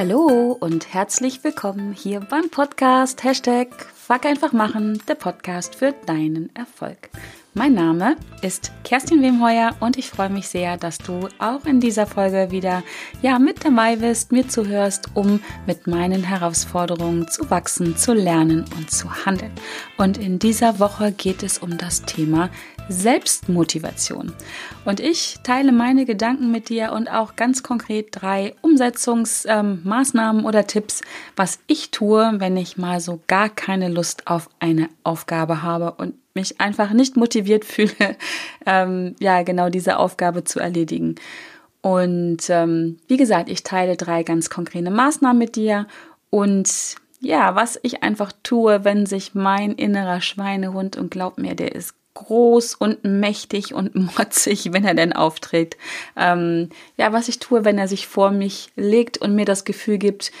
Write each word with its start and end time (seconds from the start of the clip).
Hallo 0.00 0.56
und 0.58 0.94
herzlich 0.94 1.44
willkommen 1.44 1.92
hier 1.92 2.20
beim 2.20 2.48
Podcast 2.48 3.22
Hashtag 3.22 3.68
Fuck 3.94 4.24
einfach 4.24 4.54
machen, 4.54 4.98
der 5.06 5.14
Podcast 5.14 5.74
für 5.74 5.92
deinen 6.06 6.48
Erfolg. 6.56 7.10
Mein 7.52 7.74
Name 7.74 8.16
ist 8.40 8.72
Kerstin 8.82 9.20
Wemheuer 9.20 9.76
und 9.80 9.98
ich 9.98 10.08
freue 10.08 10.30
mich 10.30 10.48
sehr, 10.48 10.78
dass 10.78 10.96
du 10.96 11.28
auch 11.38 11.66
in 11.66 11.80
dieser 11.80 12.06
Folge 12.06 12.50
wieder 12.50 12.82
ja 13.20 13.38
mit 13.38 13.62
dabei 13.62 13.96
bist, 13.96 14.32
mir 14.32 14.48
zuhörst, 14.48 15.10
um 15.12 15.40
mit 15.66 15.86
meinen 15.86 16.22
Herausforderungen 16.22 17.28
zu 17.28 17.50
wachsen, 17.50 17.94
zu 17.98 18.14
lernen 18.14 18.64
und 18.78 18.90
zu 18.90 19.26
handeln. 19.26 19.52
Und 19.98 20.16
in 20.16 20.38
dieser 20.38 20.78
Woche 20.78 21.12
geht 21.12 21.42
es 21.42 21.58
um 21.58 21.76
das 21.76 22.04
Thema 22.04 22.48
Selbstmotivation. 22.90 24.32
Und 24.84 24.98
ich 24.98 25.36
teile 25.44 25.70
meine 25.70 26.04
Gedanken 26.04 26.50
mit 26.50 26.68
dir 26.68 26.92
und 26.92 27.08
auch 27.08 27.36
ganz 27.36 27.62
konkret 27.62 28.08
drei 28.10 28.54
Umsetzungsmaßnahmen 28.62 30.40
ähm, 30.40 30.46
oder 30.46 30.66
Tipps, 30.66 31.00
was 31.36 31.60
ich 31.68 31.92
tue, 31.92 32.32
wenn 32.38 32.56
ich 32.56 32.76
mal 32.76 33.00
so 33.00 33.20
gar 33.28 33.48
keine 33.48 33.88
Lust 33.88 34.26
auf 34.26 34.50
eine 34.58 34.88
Aufgabe 35.04 35.62
habe 35.62 35.92
und 35.92 36.14
mich 36.34 36.60
einfach 36.60 36.90
nicht 36.90 37.16
motiviert 37.16 37.64
fühle, 37.66 38.16
ähm, 38.66 39.14
ja, 39.20 39.42
genau 39.42 39.70
diese 39.70 39.96
Aufgabe 39.96 40.42
zu 40.42 40.58
erledigen. 40.58 41.14
Und 41.82 42.50
ähm, 42.50 42.98
wie 43.06 43.16
gesagt, 43.16 43.48
ich 43.48 43.62
teile 43.62 43.96
drei 43.96 44.24
ganz 44.24 44.50
konkrete 44.50 44.90
Maßnahmen 44.90 45.38
mit 45.38 45.54
dir 45.54 45.86
und 46.28 46.96
ja, 47.20 47.54
was 47.54 47.78
ich 47.82 48.02
einfach 48.02 48.32
tue, 48.42 48.84
wenn 48.84 49.06
sich 49.06 49.34
mein 49.34 49.72
innerer 49.72 50.20
Schweinehund 50.20 50.96
und 50.96 51.10
glaub 51.10 51.38
mir, 51.38 51.54
der 51.54 51.74
ist 51.74 51.94
groß 52.26 52.74
und 52.74 53.04
mächtig 53.04 53.74
und 53.74 53.94
motzig, 54.16 54.72
wenn 54.72 54.84
er 54.84 54.94
denn 54.94 55.12
auftritt. 55.12 55.76
Ähm, 56.16 56.68
ja, 56.96 57.12
was 57.12 57.28
ich 57.28 57.38
tue, 57.38 57.64
wenn 57.64 57.78
er 57.78 57.88
sich 57.88 58.06
vor 58.06 58.30
mich 58.30 58.70
legt 58.76 59.18
und 59.18 59.34
mir 59.34 59.44
das 59.44 59.64
Gefühl 59.64 59.98
gibt, 59.98 60.32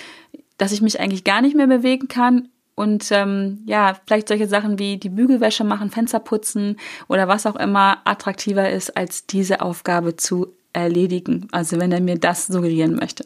dass 0.58 0.72
ich 0.72 0.82
mich 0.82 1.00
eigentlich 1.00 1.24
gar 1.24 1.40
nicht 1.40 1.56
mehr 1.56 1.66
bewegen 1.66 2.08
kann 2.08 2.48
und 2.74 3.10
ähm, 3.10 3.58
ja, 3.66 3.96
vielleicht 4.06 4.28
solche 4.28 4.46
Sachen 4.46 4.78
wie 4.78 4.96
die 4.96 5.10
Bügelwäsche 5.10 5.64
machen, 5.64 5.90
Fenster 5.90 6.20
putzen 6.20 6.76
oder 7.08 7.28
was 7.28 7.46
auch 7.46 7.56
immer 7.56 7.98
attraktiver 8.04 8.70
ist, 8.70 8.96
als 8.96 9.26
diese 9.26 9.60
Aufgabe 9.60 10.16
zu 10.16 10.54
erledigen. 10.72 11.48
Also 11.50 11.78
wenn 11.78 11.92
er 11.92 12.00
mir 12.00 12.16
das 12.16 12.46
suggerieren 12.46 12.96
möchte. 12.96 13.24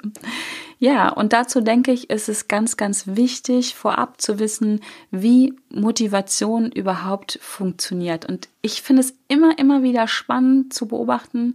Ja, 0.84 1.08
und 1.08 1.32
dazu 1.32 1.62
denke 1.62 1.92
ich, 1.92 2.10
ist 2.10 2.28
es 2.28 2.46
ganz, 2.46 2.76
ganz 2.76 3.06
wichtig, 3.06 3.74
vorab 3.74 4.20
zu 4.20 4.38
wissen, 4.38 4.80
wie 5.10 5.54
Motivation 5.70 6.70
überhaupt 6.70 7.38
funktioniert. 7.40 8.26
Und 8.26 8.50
ich 8.60 8.82
finde 8.82 9.00
es 9.00 9.14
immer, 9.26 9.58
immer 9.58 9.82
wieder 9.82 10.06
spannend 10.08 10.74
zu 10.74 10.86
beobachten, 10.86 11.54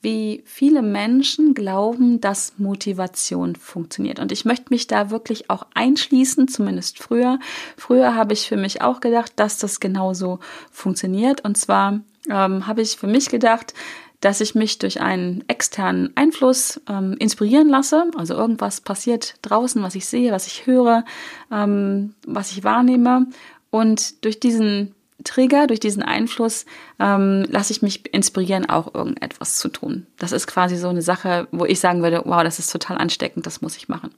wie 0.00 0.44
viele 0.46 0.82
Menschen 0.82 1.54
glauben, 1.54 2.20
dass 2.20 2.56
Motivation 2.58 3.56
funktioniert. 3.56 4.20
Und 4.20 4.30
ich 4.30 4.44
möchte 4.44 4.66
mich 4.70 4.86
da 4.86 5.10
wirklich 5.10 5.50
auch 5.50 5.66
einschließen, 5.74 6.46
zumindest 6.46 7.00
früher. 7.00 7.40
Früher 7.76 8.14
habe 8.14 8.32
ich 8.32 8.46
für 8.46 8.56
mich 8.56 8.80
auch 8.80 9.00
gedacht, 9.00 9.32
dass 9.34 9.58
das 9.58 9.80
genauso 9.80 10.38
funktioniert. 10.70 11.40
Und 11.44 11.58
zwar 11.58 11.98
ähm, 12.30 12.68
habe 12.68 12.82
ich 12.82 12.96
für 12.96 13.08
mich 13.08 13.28
gedacht, 13.28 13.74
dass 14.20 14.40
ich 14.40 14.54
mich 14.54 14.78
durch 14.78 15.00
einen 15.00 15.44
externen 15.48 16.12
Einfluss 16.16 16.80
ähm, 16.88 17.14
inspirieren 17.18 17.68
lasse. 17.68 18.10
Also 18.16 18.34
irgendwas 18.34 18.80
passiert 18.80 19.36
draußen, 19.42 19.82
was 19.82 19.94
ich 19.94 20.06
sehe, 20.06 20.32
was 20.32 20.46
ich 20.46 20.66
höre, 20.66 21.04
ähm, 21.52 22.14
was 22.26 22.52
ich 22.52 22.64
wahrnehme. 22.64 23.26
Und 23.70 24.24
durch 24.24 24.40
diesen 24.40 24.94
Trigger, 25.24 25.66
durch 25.66 25.80
diesen 25.80 26.02
Einfluss, 26.02 26.64
ähm, 26.98 27.44
lasse 27.48 27.72
ich 27.72 27.82
mich 27.82 28.12
inspirieren, 28.12 28.68
auch 28.68 28.94
irgendetwas 28.94 29.56
zu 29.56 29.68
tun. 29.68 30.06
Das 30.16 30.32
ist 30.32 30.46
quasi 30.46 30.76
so 30.76 30.88
eine 30.88 31.02
Sache, 31.02 31.48
wo 31.50 31.64
ich 31.64 31.80
sagen 31.80 32.02
würde, 32.02 32.22
wow, 32.24 32.42
das 32.42 32.58
ist 32.58 32.72
total 32.72 32.98
ansteckend, 32.98 33.46
das 33.46 33.60
muss 33.60 33.76
ich 33.76 33.88
machen. 33.88 34.10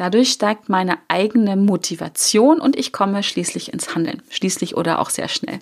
Dadurch 0.00 0.30
steigt 0.30 0.70
meine 0.70 0.96
eigene 1.08 1.56
Motivation 1.56 2.62
und 2.62 2.74
ich 2.74 2.90
komme 2.90 3.22
schließlich 3.22 3.70
ins 3.70 3.94
Handeln. 3.94 4.22
Schließlich 4.30 4.74
oder 4.74 4.98
auch 4.98 5.10
sehr 5.10 5.28
schnell. 5.28 5.58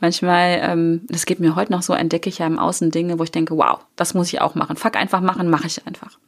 Manchmal, 0.00 0.58
ähm, 0.62 1.02
das 1.08 1.26
geht 1.26 1.38
mir 1.38 1.54
heute 1.54 1.70
noch 1.70 1.82
so, 1.82 1.92
entdecke 1.92 2.30
ich 2.30 2.38
ja 2.38 2.46
im 2.46 2.58
Außen 2.58 2.90
Dinge, 2.90 3.18
wo 3.18 3.24
ich 3.24 3.30
denke, 3.30 3.58
wow, 3.58 3.80
das 3.96 4.14
muss 4.14 4.32
ich 4.32 4.40
auch 4.40 4.54
machen. 4.54 4.78
Fuck 4.78 4.96
einfach 4.96 5.20
machen, 5.20 5.50
mache 5.50 5.66
ich 5.66 5.86
einfach. 5.86 6.18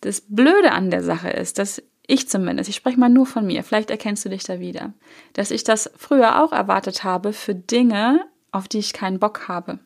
Das 0.00 0.22
Blöde 0.28 0.70
an 0.70 0.92
der 0.92 1.02
Sache 1.02 1.30
ist, 1.30 1.58
dass 1.58 1.82
ich 2.06 2.28
zumindest, 2.28 2.70
ich 2.70 2.76
spreche 2.76 3.00
mal 3.00 3.08
nur 3.08 3.26
von 3.26 3.44
mir, 3.44 3.64
vielleicht 3.64 3.90
erkennst 3.90 4.24
du 4.24 4.28
dich 4.28 4.44
da 4.44 4.60
wieder, 4.60 4.92
dass 5.32 5.50
ich 5.50 5.64
das 5.64 5.90
früher 5.96 6.40
auch 6.40 6.52
erwartet 6.52 7.02
habe 7.02 7.32
für 7.32 7.56
Dinge, 7.56 8.24
auf 8.52 8.68
die 8.68 8.78
ich 8.78 8.92
keinen 8.92 9.18
Bock 9.18 9.48
habe. 9.48 9.80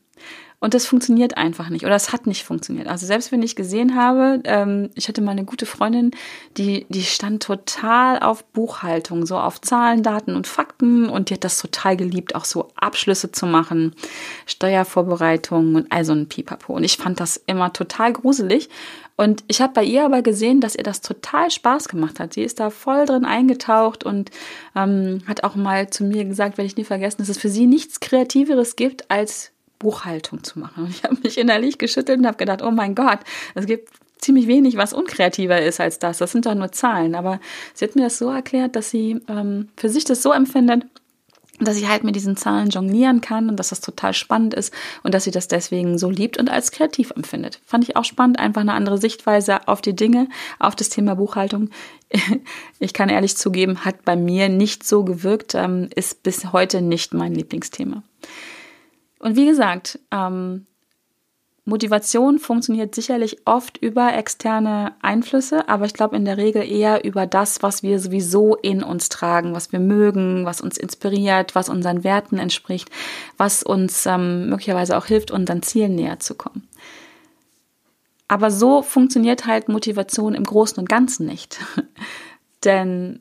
Und 0.62 0.74
das 0.74 0.86
funktioniert 0.86 1.38
einfach 1.38 1.70
nicht 1.70 1.86
oder 1.86 1.94
es 1.94 2.12
hat 2.12 2.26
nicht 2.26 2.44
funktioniert. 2.44 2.86
Also 2.86 3.06
selbst 3.06 3.32
wenn 3.32 3.42
ich 3.42 3.56
gesehen 3.56 3.96
habe, 3.96 4.40
ähm, 4.44 4.90
ich 4.94 5.08
hatte 5.08 5.22
mal 5.22 5.30
eine 5.30 5.44
gute 5.44 5.64
Freundin, 5.64 6.10
die, 6.58 6.84
die 6.90 7.02
stand 7.02 7.42
total 7.42 8.18
auf 8.18 8.44
Buchhaltung, 8.44 9.24
so 9.24 9.38
auf 9.38 9.62
Zahlen, 9.62 10.02
Daten 10.02 10.36
und 10.36 10.46
Fakten 10.46 11.08
und 11.08 11.30
die 11.30 11.34
hat 11.34 11.44
das 11.44 11.58
total 11.58 11.96
geliebt, 11.96 12.34
auch 12.34 12.44
so 12.44 12.68
Abschlüsse 12.74 13.32
zu 13.32 13.46
machen, 13.46 13.94
Steuervorbereitungen 14.44 15.76
und 15.76 15.92
all 15.92 16.04
so 16.04 16.12
ein 16.12 16.28
Pipapo. 16.28 16.74
Und 16.74 16.84
ich 16.84 16.98
fand 16.98 17.20
das 17.20 17.38
immer 17.46 17.72
total 17.72 18.12
gruselig. 18.12 18.68
Und 19.16 19.44
ich 19.48 19.62
habe 19.62 19.72
bei 19.72 19.84
ihr 19.84 20.04
aber 20.04 20.20
gesehen, 20.20 20.60
dass 20.60 20.76
ihr 20.76 20.84
das 20.84 21.00
total 21.00 21.50
Spaß 21.50 21.88
gemacht 21.88 22.20
hat. 22.20 22.34
Sie 22.34 22.42
ist 22.42 22.60
da 22.60 22.68
voll 22.68 23.06
drin 23.06 23.24
eingetaucht 23.24 24.04
und 24.04 24.30
ähm, 24.76 25.22
hat 25.26 25.42
auch 25.42 25.56
mal 25.56 25.88
zu 25.88 26.04
mir 26.04 26.26
gesagt, 26.26 26.58
werde 26.58 26.66
ich 26.66 26.76
nie 26.76 26.84
vergessen, 26.84 27.18
dass 27.18 27.30
es 27.30 27.38
für 27.38 27.50
sie 27.50 27.66
nichts 27.66 28.00
Kreativeres 28.00 28.76
gibt 28.76 29.10
als 29.10 29.52
Buchhaltung 29.80 30.44
zu 30.44 30.60
machen. 30.60 30.84
Und 30.84 30.90
ich 30.90 31.02
habe 31.02 31.16
mich 31.24 31.36
innerlich 31.36 31.78
geschüttelt 31.78 32.20
und 32.20 32.26
habe 32.26 32.36
gedacht, 32.36 32.62
oh 32.62 32.70
mein 32.70 32.94
Gott, 32.94 33.18
es 33.56 33.66
gibt 33.66 33.88
ziemlich 34.18 34.46
wenig, 34.46 34.76
was 34.76 34.92
unkreativer 34.92 35.60
ist 35.60 35.80
als 35.80 35.98
das. 35.98 36.18
Das 36.18 36.30
sind 36.30 36.46
doch 36.46 36.54
nur 36.54 36.70
Zahlen. 36.70 37.16
Aber 37.16 37.40
sie 37.74 37.84
hat 37.84 37.96
mir 37.96 38.02
das 38.02 38.18
so 38.18 38.30
erklärt, 38.30 38.76
dass 38.76 38.90
sie 38.90 39.20
ähm, 39.28 39.68
für 39.76 39.88
sich 39.88 40.04
das 40.04 40.22
so 40.22 40.32
empfindet, 40.32 40.84
dass 41.58 41.76
sie 41.76 41.88
halt 41.88 42.04
mit 42.04 42.16
diesen 42.16 42.36
Zahlen 42.36 42.70
jonglieren 42.70 43.20
kann 43.20 43.48
und 43.48 43.56
dass 43.56 43.68
das 43.68 43.80
total 43.80 44.14
spannend 44.14 44.54
ist 44.54 44.72
und 45.02 45.14
dass 45.14 45.24
sie 45.24 45.30
das 45.30 45.48
deswegen 45.48 45.98
so 45.98 46.08
liebt 46.08 46.38
und 46.38 46.50
als 46.50 46.70
kreativ 46.70 47.10
empfindet. 47.10 47.60
Fand 47.66 47.84
ich 47.84 47.96
auch 47.96 48.04
spannend, 48.04 48.38
einfach 48.38 48.62
eine 48.62 48.72
andere 48.72 48.98
Sichtweise 48.98 49.68
auf 49.68 49.80
die 49.80 49.96
Dinge, 49.96 50.28
auf 50.58 50.76
das 50.76 50.88
Thema 50.88 51.16
Buchhaltung. 51.16 51.70
Ich 52.82 52.94
kann 52.94 53.10
ehrlich 53.10 53.36
zugeben, 53.36 53.84
hat 53.84 54.06
bei 54.06 54.16
mir 54.16 54.48
nicht 54.48 54.86
so 54.86 55.04
gewirkt, 55.04 55.54
ähm, 55.54 55.90
ist 55.94 56.22
bis 56.22 56.50
heute 56.50 56.80
nicht 56.80 57.12
mein 57.12 57.34
Lieblingsthema. 57.34 58.02
Und 59.20 59.36
wie 59.36 59.46
gesagt, 59.46 60.00
ähm, 60.10 60.66
Motivation 61.66 62.38
funktioniert 62.38 62.94
sicherlich 62.94 63.46
oft 63.46 63.76
über 63.78 64.14
externe 64.14 64.94
Einflüsse, 65.02 65.68
aber 65.68 65.84
ich 65.84 65.92
glaube 65.92 66.16
in 66.16 66.24
der 66.24 66.38
Regel 66.38 66.68
eher 66.68 67.04
über 67.04 67.26
das, 67.26 67.62
was 67.62 67.82
wir 67.82 68.00
sowieso 68.00 68.56
in 68.56 68.82
uns 68.82 69.08
tragen, 69.08 69.54
was 69.54 69.70
wir 69.70 69.78
mögen, 69.78 70.46
was 70.46 70.62
uns 70.62 70.78
inspiriert, 70.78 71.54
was 71.54 71.68
unseren 71.68 72.02
Werten 72.02 72.38
entspricht, 72.38 72.90
was 73.36 73.62
uns 73.62 74.06
ähm, 74.06 74.48
möglicherweise 74.48 74.96
auch 74.96 75.06
hilft, 75.06 75.30
unseren 75.30 75.62
Zielen 75.62 75.94
näher 75.94 76.18
zu 76.18 76.34
kommen. 76.34 76.66
Aber 78.26 78.50
so 78.50 78.82
funktioniert 78.82 79.46
halt 79.46 79.68
Motivation 79.68 80.34
im 80.34 80.44
Großen 80.44 80.78
und 80.78 80.88
Ganzen 80.88 81.26
nicht. 81.26 81.60
Denn 82.64 83.20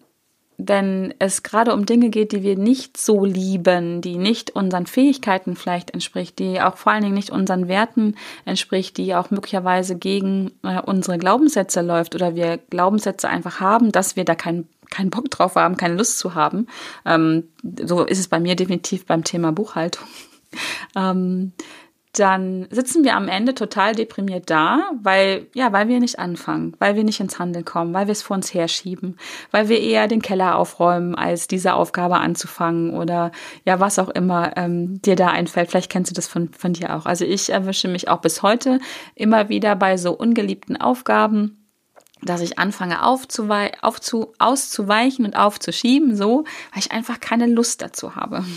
wenn 0.59 1.13
es 1.19 1.41
gerade 1.41 1.73
um 1.73 1.85
Dinge 1.85 2.09
geht, 2.09 2.33
die 2.33 2.43
wir 2.43 2.57
nicht 2.57 2.97
so 2.97 3.23
lieben, 3.23 4.01
die 4.01 4.17
nicht 4.17 4.51
unseren 4.51 4.85
Fähigkeiten 4.85 5.55
vielleicht 5.55 5.91
entspricht, 5.91 6.37
die 6.37 6.61
auch 6.61 6.75
vor 6.75 6.91
allen 6.91 7.03
Dingen 7.03 7.15
nicht 7.15 7.29
unseren 7.29 7.69
Werten 7.69 8.15
entspricht, 8.43 8.97
die 8.97 9.15
auch 9.15 9.31
möglicherweise 9.31 9.95
gegen 9.95 10.51
äh, 10.63 10.81
unsere 10.81 11.17
Glaubenssätze 11.17 11.81
läuft 11.81 12.13
oder 12.13 12.35
wir 12.35 12.57
Glaubenssätze 12.57 13.29
einfach 13.29 13.61
haben, 13.61 13.93
dass 13.93 14.17
wir 14.17 14.25
da 14.25 14.35
keinen 14.35 14.67
keinen 14.89 15.11
Bock 15.11 15.29
drauf 15.29 15.55
haben, 15.55 15.77
keine 15.77 15.95
Lust 15.95 16.17
zu 16.17 16.35
haben. 16.35 16.67
Ähm, 17.05 17.47
so 17.85 18.03
ist 18.03 18.19
es 18.19 18.27
bei 18.27 18.39
mir 18.39 18.55
definitiv 18.55 19.05
beim 19.05 19.23
Thema 19.23 19.51
Buchhaltung. 19.51 20.07
ähm, 20.95 21.53
dann 22.19 22.67
sitzen 22.69 23.03
wir 23.03 23.15
am 23.15 23.27
Ende 23.27 23.53
total 23.53 23.95
deprimiert 23.95 24.49
da, 24.49 24.91
weil, 25.01 25.47
ja, 25.53 25.71
weil 25.71 25.87
wir 25.87 25.99
nicht 25.99 26.19
anfangen, 26.19 26.75
weil 26.79 26.95
wir 26.95 27.03
nicht 27.03 27.19
ins 27.19 27.39
Handeln 27.39 27.65
kommen, 27.65 27.93
weil 27.93 28.07
wir 28.07 28.11
es 28.11 28.21
vor 28.21 28.35
uns 28.35 28.53
herschieben, 28.53 29.17
weil 29.51 29.69
wir 29.69 29.79
eher 29.79 30.07
den 30.07 30.21
Keller 30.21 30.57
aufräumen, 30.57 31.15
als 31.15 31.47
diese 31.47 31.73
Aufgabe 31.73 32.17
anzufangen 32.17 32.93
oder 32.93 33.31
ja, 33.65 33.79
was 33.79 33.99
auch 33.99 34.09
immer 34.09 34.57
ähm, 34.57 35.01
dir 35.01 35.15
da 35.15 35.27
einfällt. 35.27 35.69
Vielleicht 35.69 35.91
kennst 35.91 36.11
du 36.11 36.15
das 36.15 36.27
von, 36.27 36.49
von 36.49 36.73
dir 36.73 36.95
auch. 36.95 37.05
Also 37.05 37.25
ich 37.25 37.49
erwische 37.49 37.87
mich 37.87 38.09
auch 38.09 38.21
bis 38.21 38.41
heute 38.41 38.79
immer 39.15 39.49
wieder 39.49 39.75
bei 39.75 39.97
so 39.97 40.11
ungeliebten 40.11 40.77
Aufgaben, 40.77 41.58
dass 42.21 42.41
ich 42.41 42.59
anfange 42.59 43.03
aufzu 43.03 43.47
auszuweichen 44.39 45.25
und 45.25 45.35
aufzuschieben, 45.35 46.15
so, 46.15 46.43
weil 46.73 46.79
ich 46.79 46.91
einfach 46.91 47.19
keine 47.19 47.47
Lust 47.47 47.81
dazu 47.81 48.15
habe. 48.15 48.43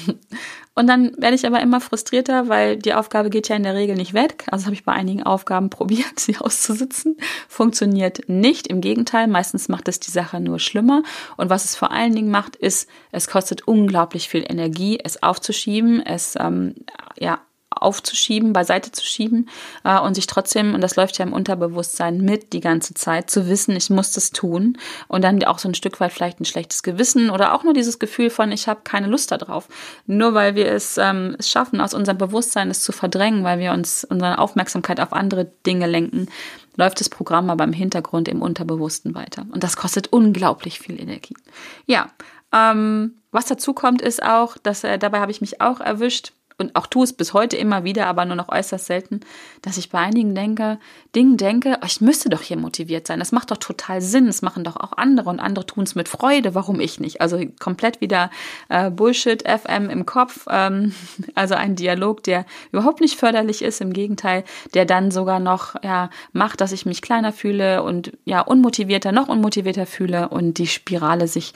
Und 0.74 0.86
dann 0.86 1.12
werde 1.18 1.34
ich 1.34 1.46
aber 1.46 1.60
immer 1.60 1.82
frustrierter, 1.82 2.48
weil 2.48 2.78
die 2.78 2.94
Aufgabe 2.94 3.28
geht 3.28 3.50
ja 3.50 3.56
in 3.56 3.62
der 3.62 3.74
Regel 3.74 3.94
nicht 3.94 4.14
weg. 4.14 4.46
Also 4.50 4.64
habe 4.64 4.74
ich 4.74 4.84
bei 4.84 4.92
einigen 4.92 5.22
Aufgaben 5.22 5.68
probiert, 5.68 6.18
sie 6.18 6.38
auszusitzen. 6.38 7.18
Funktioniert 7.46 8.28
nicht. 8.28 8.68
Im 8.68 8.80
Gegenteil, 8.80 9.26
meistens 9.26 9.68
macht 9.68 9.88
es 9.88 10.00
die 10.00 10.10
Sache 10.10 10.40
nur 10.40 10.58
schlimmer. 10.58 11.02
Und 11.36 11.50
was 11.50 11.66
es 11.66 11.76
vor 11.76 11.90
allen 11.90 12.14
Dingen 12.14 12.30
macht, 12.30 12.56
ist, 12.56 12.88
es 13.10 13.28
kostet 13.28 13.68
unglaublich 13.68 14.30
viel 14.30 14.44
Energie, 14.48 14.98
es 15.02 15.22
aufzuschieben, 15.22 16.00
es 16.00 16.36
ähm, 16.40 16.74
ja 17.18 17.40
aufzuschieben, 17.82 18.52
beiseite 18.52 18.92
zu 18.92 19.04
schieben 19.04 19.48
äh, 19.84 19.98
und 19.98 20.14
sich 20.14 20.26
trotzdem, 20.26 20.74
und 20.74 20.80
das 20.80 20.96
läuft 20.96 21.18
ja 21.18 21.24
im 21.24 21.32
Unterbewusstsein 21.32 22.20
mit 22.20 22.52
die 22.52 22.60
ganze 22.60 22.94
Zeit, 22.94 23.30
zu 23.30 23.48
wissen, 23.48 23.76
ich 23.76 23.90
muss 23.90 24.12
das 24.12 24.30
tun 24.30 24.78
und 25.08 25.22
dann 25.22 25.42
auch 25.44 25.58
so 25.58 25.68
ein 25.68 25.74
Stück 25.74 26.00
weit 26.00 26.12
vielleicht 26.12 26.40
ein 26.40 26.44
schlechtes 26.44 26.82
Gewissen 26.82 27.30
oder 27.30 27.54
auch 27.54 27.64
nur 27.64 27.74
dieses 27.74 27.98
Gefühl 27.98 28.30
von, 28.30 28.52
ich 28.52 28.68
habe 28.68 28.80
keine 28.84 29.06
Lust 29.06 29.30
darauf. 29.30 29.68
Nur 30.06 30.34
weil 30.34 30.54
wir 30.54 30.66
es, 30.72 30.98
ähm, 30.98 31.36
schaffen, 31.40 31.80
aus 31.80 31.94
unserem 31.94 32.18
Bewusstsein 32.18 32.70
es 32.70 32.82
zu 32.82 32.92
verdrängen, 32.92 33.44
weil 33.44 33.58
wir 33.58 33.72
uns 33.72 34.04
unsere 34.04 34.38
Aufmerksamkeit 34.38 35.00
auf 35.00 35.12
andere 35.12 35.50
Dinge 35.66 35.86
lenken, 35.86 36.28
läuft 36.76 37.00
das 37.00 37.08
Programm 37.08 37.50
aber 37.50 37.64
im 37.64 37.72
Hintergrund 37.72 38.28
im 38.28 38.42
Unterbewussten 38.42 39.14
weiter. 39.14 39.46
Und 39.52 39.62
das 39.62 39.76
kostet 39.76 40.08
unglaublich 40.12 40.78
viel 40.78 41.00
Energie. 41.00 41.36
Ja, 41.86 42.08
ähm, 42.52 43.14
was 43.30 43.46
dazu 43.46 43.72
kommt, 43.72 44.02
ist 44.02 44.22
auch, 44.22 44.58
dass 44.58 44.84
äh, 44.84 44.98
dabei 44.98 45.20
habe 45.20 45.32
ich 45.32 45.40
mich 45.40 45.60
auch 45.60 45.80
erwischt, 45.80 46.32
und 46.58 46.76
auch 46.76 46.86
tue 46.86 47.04
es 47.04 47.12
bis 47.12 47.32
heute 47.32 47.56
immer 47.56 47.84
wieder, 47.84 48.06
aber 48.06 48.24
nur 48.24 48.36
noch 48.36 48.48
äußerst 48.48 48.86
selten, 48.86 49.20
dass 49.62 49.78
ich 49.78 49.90
bei 49.90 49.98
einigen 49.98 50.34
denke, 50.34 50.78
Dingen 51.14 51.36
denke, 51.36 51.78
oh, 51.82 51.86
ich 51.86 52.00
müsste 52.00 52.28
doch 52.28 52.42
hier 52.42 52.56
motiviert 52.56 53.06
sein. 53.06 53.18
Das 53.18 53.32
macht 53.32 53.50
doch 53.50 53.56
total 53.56 54.00
Sinn. 54.00 54.26
Das 54.26 54.42
machen 54.42 54.64
doch 54.64 54.76
auch 54.76 54.92
andere 54.96 55.30
und 55.30 55.40
andere 55.40 55.66
tun 55.66 55.84
es 55.84 55.94
mit 55.94 56.08
Freude. 56.08 56.54
Warum 56.54 56.80
ich 56.80 57.00
nicht? 57.00 57.20
Also 57.20 57.40
komplett 57.58 58.00
wieder 58.00 58.30
äh, 58.68 58.90
Bullshit 58.90 59.42
FM 59.46 59.90
im 59.90 60.06
Kopf. 60.06 60.46
Ähm, 60.50 60.94
also 61.34 61.54
ein 61.54 61.76
Dialog, 61.76 62.22
der 62.22 62.46
überhaupt 62.70 63.00
nicht 63.00 63.18
förderlich 63.18 63.62
ist. 63.62 63.80
Im 63.80 63.92
Gegenteil, 63.92 64.44
der 64.74 64.84
dann 64.84 65.10
sogar 65.10 65.40
noch 65.40 65.74
ja 65.82 66.10
macht, 66.32 66.60
dass 66.60 66.72
ich 66.72 66.86
mich 66.86 67.02
kleiner 67.02 67.32
fühle 67.32 67.82
und 67.82 68.12
ja 68.24 68.40
unmotivierter, 68.40 69.12
noch 69.12 69.28
unmotivierter 69.28 69.86
fühle 69.86 70.28
und 70.28 70.58
die 70.58 70.66
Spirale 70.66 71.28
sich, 71.28 71.52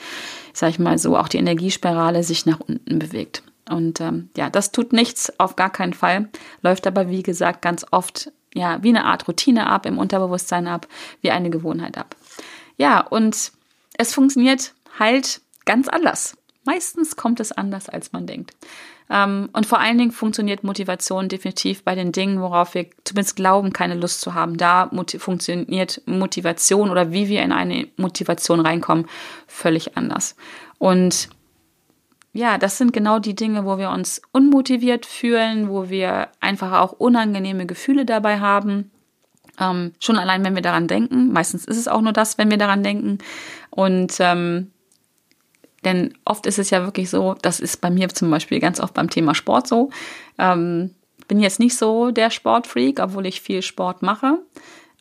sag 0.52 0.70
ich 0.70 0.78
mal 0.78 0.98
so, 0.98 1.16
auch 1.16 1.28
die 1.28 1.38
Energiespirale 1.38 2.22
sich 2.22 2.46
nach 2.46 2.60
unten 2.60 2.98
bewegt. 2.98 3.42
Und 3.68 4.00
ähm, 4.00 4.30
ja, 4.36 4.50
das 4.50 4.72
tut 4.72 4.92
nichts, 4.92 5.32
auf 5.38 5.56
gar 5.56 5.70
keinen 5.70 5.92
Fall. 5.92 6.28
Läuft 6.62 6.86
aber, 6.86 7.08
wie 7.08 7.22
gesagt, 7.22 7.62
ganz 7.62 7.84
oft 7.90 8.30
ja 8.54 8.82
wie 8.82 8.88
eine 8.88 9.04
Art 9.04 9.28
Routine 9.28 9.66
ab, 9.66 9.86
im 9.86 9.98
Unterbewusstsein 9.98 10.66
ab, 10.66 10.86
wie 11.20 11.30
eine 11.30 11.50
Gewohnheit 11.50 11.98
ab. 11.98 12.16
Ja, 12.76 13.00
und 13.00 13.52
es 13.98 14.14
funktioniert 14.14 14.72
halt 14.98 15.40
ganz 15.64 15.88
anders. 15.88 16.36
Meistens 16.64 17.16
kommt 17.16 17.40
es 17.40 17.52
anders, 17.52 17.88
als 17.88 18.12
man 18.12 18.26
denkt. 18.26 18.52
Ähm, 19.08 19.48
und 19.52 19.66
vor 19.66 19.78
allen 19.78 19.98
Dingen 19.98 20.10
funktioniert 20.10 20.64
Motivation 20.64 21.28
definitiv 21.28 21.84
bei 21.84 21.94
den 21.94 22.12
Dingen, 22.12 22.40
worauf 22.40 22.74
wir 22.74 22.86
zumindest 23.04 23.36
glauben, 23.36 23.72
keine 23.72 23.94
Lust 23.94 24.20
zu 24.20 24.34
haben. 24.34 24.56
Da 24.56 24.88
motiv 24.90 25.22
funktioniert 25.22 26.02
Motivation 26.06 26.90
oder 26.90 27.12
wie 27.12 27.28
wir 27.28 27.42
in 27.42 27.52
eine 27.52 27.88
Motivation 27.96 28.60
reinkommen, 28.60 29.06
völlig 29.46 29.96
anders. 29.96 30.34
Und 30.78 31.28
ja, 32.36 32.58
das 32.58 32.76
sind 32.76 32.92
genau 32.92 33.18
die 33.18 33.34
Dinge, 33.34 33.64
wo 33.64 33.78
wir 33.78 33.90
uns 33.90 34.20
unmotiviert 34.32 35.06
fühlen, 35.06 35.70
wo 35.70 35.88
wir 35.88 36.28
einfach 36.40 36.72
auch 36.72 36.92
unangenehme 36.92 37.66
Gefühle 37.66 38.04
dabei 38.04 38.40
haben. 38.40 38.90
Ähm, 39.58 39.92
schon 40.00 40.18
allein, 40.18 40.44
wenn 40.44 40.54
wir 40.54 40.62
daran 40.62 40.86
denken. 40.86 41.32
Meistens 41.32 41.64
ist 41.64 41.78
es 41.78 41.88
auch 41.88 42.02
nur 42.02 42.12
das, 42.12 42.36
wenn 42.36 42.50
wir 42.50 42.58
daran 42.58 42.82
denken. 42.82 43.18
Und 43.70 44.16
ähm, 44.20 44.70
denn 45.84 46.14
oft 46.24 46.46
ist 46.46 46.58
es 46.58 46.70
ja 46.70 46.84
wirklich 46.84 47.08
so, 47.08 47.36
das 47.40 47.60
ist 47.60 47.80
bei 47.80 47.90
mir 47.90 48.08
zum 48.10 48.30
Beispiel 48.30 48.60
ganz 48.60 48.80
oft 48.80 48.92
beim 48.92 49.08
Thema 49.08 49.34
Sport 49.34 49.66
so. 49.66 49.90
Ähm, 50.38 50.90
bin 51.28 51.40
jetzt 51.40 51.58
nicht 51.58 51.76
so 51.76 52.10
der 52.10 52.30
Sportfreak, 52.30 53.00
obwohl 53.00 53.24
ich 53.24 53.40
viel 53.40 53.62
Sport 53.62 54.02
mache. 54.02 54.38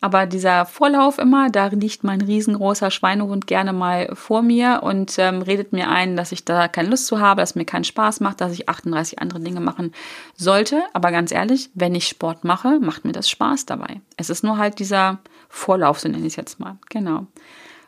Aber 0.00 0.26
dieser 0.26 0.66
Vorlauf 0.66 1.18
immer, 1.18 1.48
da 1.50 1.68
liegt 1.68 2.04
mein 2.04 2.20
riesengroßer 2.20 2.90
Schweinehund 2.90 3.46
gerne 3.46 3.72
mal 3.72 4.10
vor 4.14 4.42
mir 4.42 4.80
und 4.82 5.18
ähm, 5.18 5.40
redet 5.40 5.72
mir 5.72 5.88
ein, 5.88 6.16
dass 6.16 6.32
ich 6.32 6.44
da 6.44 6.68
keine 6.68 6.90
Lust 6.90 7.06
zu 7.06 7.18
habe, 7.18 7.40
dass 7.40 7.54
mir 7.54 7.64
keinen 7.64 7.84
Spaß 7.84 8.20
macht, 8.20 8.42
dass 8.42 8.52
ich 8.52 8.68
38 8.68 9.20
andere 9.20 9.40
Dinge 9.40 9.60
machen 9.60 9.92
sollte. 10.36 10.82
Aber 10.92 11.10
ganz 11.12 11.32
ehrlich, 11.32 11.70
wenn 11.74 11.94
ich 11.94 12.08
Sport 12.08 12.44
mache, 12.44 12.78
macht 12.78 13.06
mir 13.06 13.12
das 13.12 13.30
Spaß 13.30 13.64
dabei. 13.64 14.00
Es 14.18 14.28
ist 14.28 14.44
nur 14.44 14.58
halt 14.58 14.78
dieser 14.80 15.18
Vorlauf, 15.48 15.98
so 15.98 16.08
nenne 16.08 16.26
ich 16.26 16.34
es 16.34 16.36
jetzt 16.36 16.60
mal. 16.60 16.76
Genau. 16.90 17.26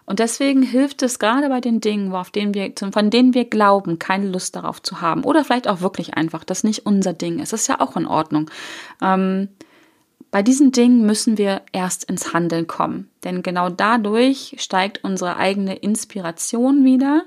Und 0.07 0.21
deswegen 0.21 0.63
hilft 0.63 1.03
es 1.03 1.19
gerade 1.19 1.51
bei 1.51 1.61
den 1.61 1.83
Dingen, 1.83 2.15
auf 2.15 2.31
denen 2.31 2.55
wir, 2.55 2.73
von 2.91 3.11
denen 3.11 3.35
wir 3.35 3.45
glauben, 3.45 3.99
keine 3.99 4.29
Lust 4.29 4.57
darauf 4.57 4.81
zu 4.81 5.03
haben. 5.03 5.23
Oder 5.23 5.45
vielleicht 5.45 5.69
auch 5.69 5.83
wirklich 5.83 6.15
einfach, 6.15 6.45
dass 6.45 6.65
nicht 6.65 6.87
unser 6.87 7.13
Ding 7.13 7.41
ist. 7.41 7.53
Das 7.53 7.61
ist 7.61 7.67
ja 7.67 7.83
auch 7.83 7.95
in 7.95 8.07
Ordnung. 8.07 8.51
Ähm, 9.03 9.51
bei 10.31 10.43
diesen 10.43 10.73
Dingen 10.73 11.07
müssen 11.07 11.39
wir 11.39 11.63
erst 11.73 12.05
ins 12.05 12.33
Handeln 12.33 12.67
kommen, 12.67 13.11
denn 13.25 13.43
genau 13.43 13.71
dadurch 13.71 14.57
steigt 14.59 15.03
unsere 15.05 15.37
eigene 15.37 15.77
Inspiration 15.77 16.85
wieder, 16.85 17.25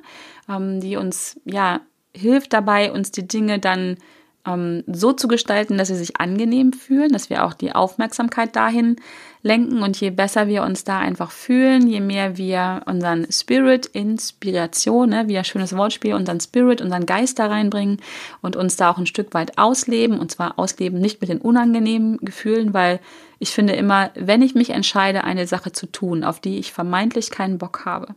ähm, 0.47 0.81
die 0.81 0.97
uns 0.97 1.39
ja 1.45 1.81
hilft 2.15 2.53
dabei, 2.53 2.91
uns 2.91 3.11
die 3.11 3.27
Dinge 3.27 3.59
dann 3.59 3.97
ähm, 4.45 4.83
so 4.87 5.13
zu 5.13 5.27
gestalten, 5.27 5.77
dass 5.77 5.89
sie 5.89 5.95
sich 5.95 6.17
angenehm 6.17 6.73
fühlen, 6.73 7.11
dass 7.11 7.29
wir 7.29 7.45
auch 7.45 7.53
die 7.53 7.73
Aufmerksamkeit 7.73 8.55
dahin 8.55 8.95
lenken. 9.43 9.83
Und 9.83 9.99
je 9.99 10.09
besser 10.09 10.47
wir 10.47 10.63
uns 10.63 10.83
da 10.83 10.99
einfach 10.99 11.31
fühlen, 11.31 11.87
je 11.87 11.99
mehr 11.99 12.37
wir 12.37 12.81
unseren 12.85 13.31
Spirit, 13.31 13.87
Inspiration, 13.87 15.09
ne, 15.09 15.27
wie 15.27 15.37
ein 15.37 15.45
schönes 15.45 15.75
Wortspiel, 15.75 16.13
unseren 16.13 16.39
Spirit, 16.39 16.81
unseren 16.81 17.05
Geist 17.05 17.39
da 17.39 17.47
reinbringen 17.47 17.97
und 18.41 18.55
uns 18.55 18.75
da 18.75 18.91
auch 18.91 18.97
ein 18.97 19.07
Stück 19.07 19.33
weit 19.33 19.57
ausleben. 19.57 20.19
Und 20.19 20.31
zwar 20.31 20.57
ausleben 20.57 20.99
nicht 20.99 21.21
mit 21.21 21.29
den 21.29 21.41
unangenehmen 21.41 22.17
Gefühlen, 22.21 22.73
weil 22.73 22.99
ich 23.39 23.49
finde 23.49 23.73
immer, 23.73 24.11
wenn 24.15 24.43
ich 24.43 24.53
mich 24.53 24.69
entscheide, 24.69 25.23
eine 25.23 25.47
Sache 25.47 25.71
zu 25.71 25.87
tun, 25.87 26.23
auf 26.23 26.39
die 26.39 26.59
ich 26.59 26.73
vermeintlich 26.73 27.31
keinen 27.31 27.57
Bock 27.57 27.85
habe. 27.85 28.13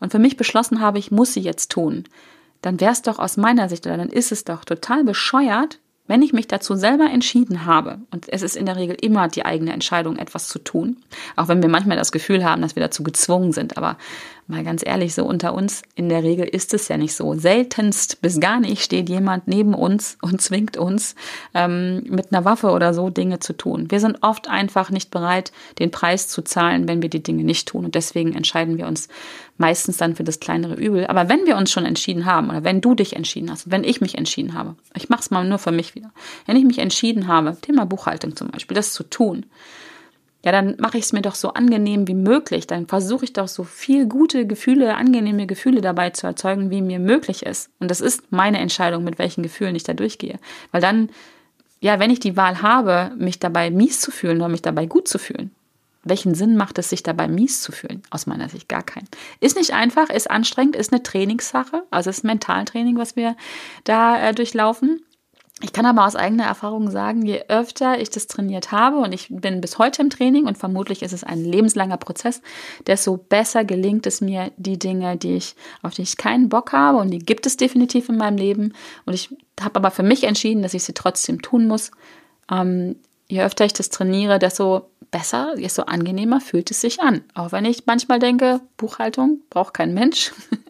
Und 0.00 0.12
für 0.12 0.18
mich 0.18 0.38
beschlossen 0.38 0.80
habe, 0.80 0.98
ich 0.98 1.10
muss 1.10 1.34
sie 1.34 1.40
jetzt 1.40 1.70
tun, 1.70 2.04
dann 2.62 2.80
wäre 2.80 2.92
es 2.92 3.02
doch 3.02 3.18
aus 3.18 3.36
meiner 3.36 3.68
Sicht 3.68 3.86
oder 3.86 3.96
dann 3.96 4.08
ist 4.08 4.32
es 4.32 4.44
doch 4.44 4.64
total 4.64 5.04
bescheuert, 5.04 5.78
wenn 6.06 6.22
ich 6.22 6.32
mich 6.32 6.48
dazu 6.48 6.74
selber 6.74 7.08
entschieden 7.10 7.64
habe, 7.64 7.98
und 8.10 8.28
es 8.28 8.42
ist 8.42 8.56
in 8.56 8.66
der 8.66 8.76
Regel 8.76 8.96
immer 9.00 9.28
die 9.28 9.44
eigene 9.44 9.72
Entscheidung, 9.72 10.16
etwas 10.16 10.48
zu 10.48 10.58
tun, 10.58 10.96
auch 11.36 11.48
wenn 11.48 11.62
wir 11.62 11.68
manchmal 11.68 11.96
das 11.96 12.12
Gefühl 12.12 12.44
haben, 12.44 12.62
dass 12.62 12.76
wir 12.76 12.82
dazu 12.82 13.02
gezwungen 13.02 13.52
sind, 13.52 13.76
aber 13.76 13.96
mal 14.46 14.64
ganz 14.64 14.82
ehrlich, 14.84 15.14
so 15.14 15.24
unter 15.24 15.54
uns, 15.54 15.82
in 15.94 16.08
der 16.08 16.22
Regel 16.22 16.46
ist 16.46 16.74
es 16.74 16.88
ja 16.88 16.96
nicht 16.96 17.14
so. 17.14 17.34
Seltenst 17.34 18.20
bis 18.20 18.40
gar 18.40 18.60
nicht 18.60 18.82
steht 18.82 19.08
jemand 19.08 19.48
neben 19.48 19.74
uns 19.74 20.18
und 20.22 20.40
zwingt 20.40 20.76
uns, 20.76 21.14
ähm, 21.54 22.02
mit 22.08 22.32
einer 22.32 22.44
Waffe 22.44 22.70
oder 22.70 22.94
so 22.94 23.10
Dinge 23.10 23.38
zu 23.38 23.52
tun. 23.52 23.90
Wir 23.90 24.00
sind 24.00 24.18
oft 24.22 24.48
einfach 24.48 24.90
nicht 24.90 25.10
bereit, 25.10 25.52
den 25.78 25.90
Preis 25.90 26.28
zu 26.28 26.42
zahlen, 26.42 26.88
wenn 26.88 27.02
wir 27.02 27.08
die 27.08 27.22
Dinge 27.22 27.44
nicht 27.44 27.68
tun. 27.68 27.84
Und 27.84 27.94
deswegen 27.94 28.34
entscheiden 28.34 28.78
wir 28.78 28.86
uns 28.86 29.08
meistens 29.58 29.96
dann 29.96 30.16
für 30.16 30.24
das 30.24 30.40
kleinere 30.40 30.74
Übel. 30.74 31.06
Aber 31.06 31.28
wenn 31.28 31.46
wir 31.46 31.56
uns 31.56 31.70
schon 31.70 31.84
entschieden 31.84 32.24
haben, 32.24 32.50
oder 32.50 32.64
wenn 32.64 32.80
du 32.80 32.94
dich 32.94 33.16
entschieden 33.16 33.50
hast, 33.50 33.70
wenn 33.70 33.84
ich 33.84 34.00
mich 34.00 34.18
entschieden 34.18 34.54
habe, 34.54 34.76
ich 34.94 35.08
mache 35.08 35.20
es 35.20 35.30
mal 35.30 35.44
nur 35.44 35.58
für 35.58 35.72
mich 35.72 35.94
wieder, 35.94 36.10
wenn 36.46 36.56
ich 36.56 36.64
mich 36.64 36.78
entschieden 36.78 37.28
habe, 37.28 37.56
Thema 37.60 37.86
Buchhaltung 37.86 38.36
zum 38.36 38.48
Beispiel, 38.48 38.74
das 38.74 38.92
zu 38.92 39.04
tun, 39.04 39.46
ja, 40.44 40.50
dann 40.50 40.76
mache 40.78 40.98
ich 40.98 41.04
es 41.04 41.12
mir 41.12 41.22
doch 41.22 41.36
so 41.36 41.52
angenehm 41.52 42.08
wie 42.08 42.14
möglich. 42.14 42.66
Dann 42.66 42.86
versuche 42.86 43.24
ich 43.24 43.32
doch 43.32 43.48
so 43.48 43.62
viel 43.62 44.06
gute 44.06 44.46
Gefühle, 44.46 44.96
angenehme 44.96 45.46
Gefühle 45.46 45.80
dabei 45.80 46.10
zu 46.10 46.26
erzeugen, 46.26 46.70
wie 46.70 46.82
mir 46.82 46.98
möglich 46.98 47.44
ist. 47.44 47.70
Und 47.78 47.90
das 47.90 48.00
ist 48.00 48.32
meine 48.32 48.58
Entscheidung, 48.58 49.04
mit 49.04 49.18
welchen 49.18 49.42
Gefühlen 49.42 49.76
ich 49.76 49.84
da 49.84 49.94
durchgehe. 49.94 50.40
Weil 50.72 50.80
dann, 50.80 51.10
ja, 51.80 52.00
wenn 52.00 52.10
ich 52.10 52.18
die 52.18 52.36
Wahl 52.36 52.60
habe, 52.60 53.12
mich 53.16 53.38
dabei 53.38 53.70
mies 53.70 54.00
zu 54.00 54.10
fühlen 54.10 54.38
oder 54.38 54.48
mich 54.48 54.62
dabei 54.62 54.86
gut 54.86 55.06
zu 55.06 55.18
fühlen, 55.18 55.52
welchen 56.04 56.34
Sinn 56.34 56.56
macht 56.56 56.78
es, 56.78 56.90
sich 56.90 57.04
dabei 57.04 57.28
mies 57.28 57.60
zu 57.60 57.70
fühlen? 57.70 58.02
Aus 58.10 58.26
meiner 58.26 58.48
Sicht 58.48 58.68
gar 58.68 58.82
keinen. 58.82 59.06
Ist 59.38 59.56
nicht 59.56 59.72
einfach, 59.72 60.10
ist 60.10 60.28
anstrengend, 60.28 60.74
ist 60.74 60.92
eine 60.92 61.04
Trainingssache, 61.04 61.84
also 61.90 62.10
ist 62.10 62.24
Mentaltraining, 62.24 62.98
was 62.98 63.14
wir 63.14 63.36
da 63.84 64.20
äh, 64.20 64.34
durchlaufen. 64.34 65.02
Ich 65.62 65.72
kann 65.72 65.86
aber 65.86 66.04
aus 66.04 66.16
eigener 66.16 66.44
Erfahrung 66.44 66.90
sagen, 66.90 67.24
je 67.24 67.44
öfter 67.48 68.00
ich 68.00 68.10
das 68.10 68.26
trainiert 68.26 68.72
habe 68.72 68.96
und 68.96 69.12
ich 69.12 69.28
bin 69.30 69.60
bis 69.60 69.78
heute 69.78 70.02
im 70.02 70.10
Training 70.10 70.46
und 70.46 70.58
vermutlich 70.58 71.02
ist 71.02 71.12
es 71.12 71.22
ein 71.22 71.44
lebenslanger 71.44 71.98
Prozess, 71.98 72.42
desto 72.88 73.16
besser 73.16 73.64
gelingt 73.64 74.06
es 74.06 74.20
mir, 74.20 74.50
die 74.56 74.78
Dinge, 74.78 75.16
die 75.16 75.36
ich, 75.36 75.54
auf 75.82 75.94
die 75.94 76.02
ich 76.02 76.16
keinen 76.16 76.48
Bock 76.48 76.72
habe 76.72 76.98
und 76.98 77.10
die 77.10 77.20
gibt 77.20 77.46
es 77.46 77.56
definitiv 77.56 78.08
in 78.08 78.16
meinem 78.16 78.38
Leben 78.38 78.72
und 79.06 79.14
ich 79.14 79.34
habe 79.60 79.76
aber 79.76 79.92
für 79.92 80.02
mich 80.02 80.24
entschieden, 80.24 80.62
dass 80.62 80.74
ich 80.74 80.82
sie 80.82 80.94
trotzdem 80.94 81.42
tun 81.42 81.68
muss. 81.68 81.92
Ähm, 82.50 82.96
je 83.28 83.42
öfter 83.42 83.64
ich 83.64 83.72
das 83.72 83.88
trainiere, 83.88 84.40
desto 84.40 84.90
besser, 85.12 85.54
desto 85.56 85.82
angenehmer 85.82 86.40
fühlt 86.40 86.72
es 86.72 86.80
sich 86.80 87.00
an. 87.00 87.22
Auch 87.34 87.52
wenn 87.52 87.64
ich 87.64 87.86
manchmal 87.86 88.18
denke, 88.18 88.60
Buchhaltung 88.76 89.42
braucht 89.50 89.74
kein 89.74 89.94
Mensch, 89.94 90.32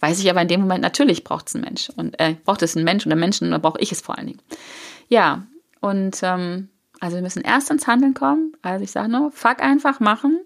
weiß 0.00 0.20
ich 0.20 0.30
aber 0.30 0.42
in 0.42 0.48
dem 0.48 0.60
Moment 0.60 0.82
natürlich 0.82 1.24
braucht 1.24 1.48
es 1.48 1.54
ein 1.54 1.62
Mensch 1.62 1.90
und 1.96 2.18
äh, 2.20 2.36
braucht 2.44 2.62
es 2.62 2.76
ein 2.76 2.84
Mensch 2.84 3.06
oder 3.06 3.16
Menschen 3.16 3.48
oder 3.48 3.58
brauche 3.58 3.80
ich 3.80 3.92
es 3.92 4.00
vor 4.00 4.16
allen 4.16 4.28
Dingen. 4.28 4.42
Ja, 5.08 5.46
und 5.80 6.18
ähm, 6.22 6.68
also 7.00 7.16
wir 7.16 7.22
müssen 7.22 7.42
erst 7.42 7.70
ins 7.70 7.86
Handeln 7.86 8.14
kommen. 8.14 8.52
Also 8.62 8.82
ich 8.84 8.90
sage 8.90 9.10
nur, 9.10 9.30
fuck 9.30 9.60
einfach 9.60 10.00
machen, 10.00 10.40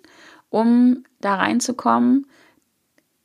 um 0.51 1.05
da 1.21 1.37
reinzukommen, 1.37 2.27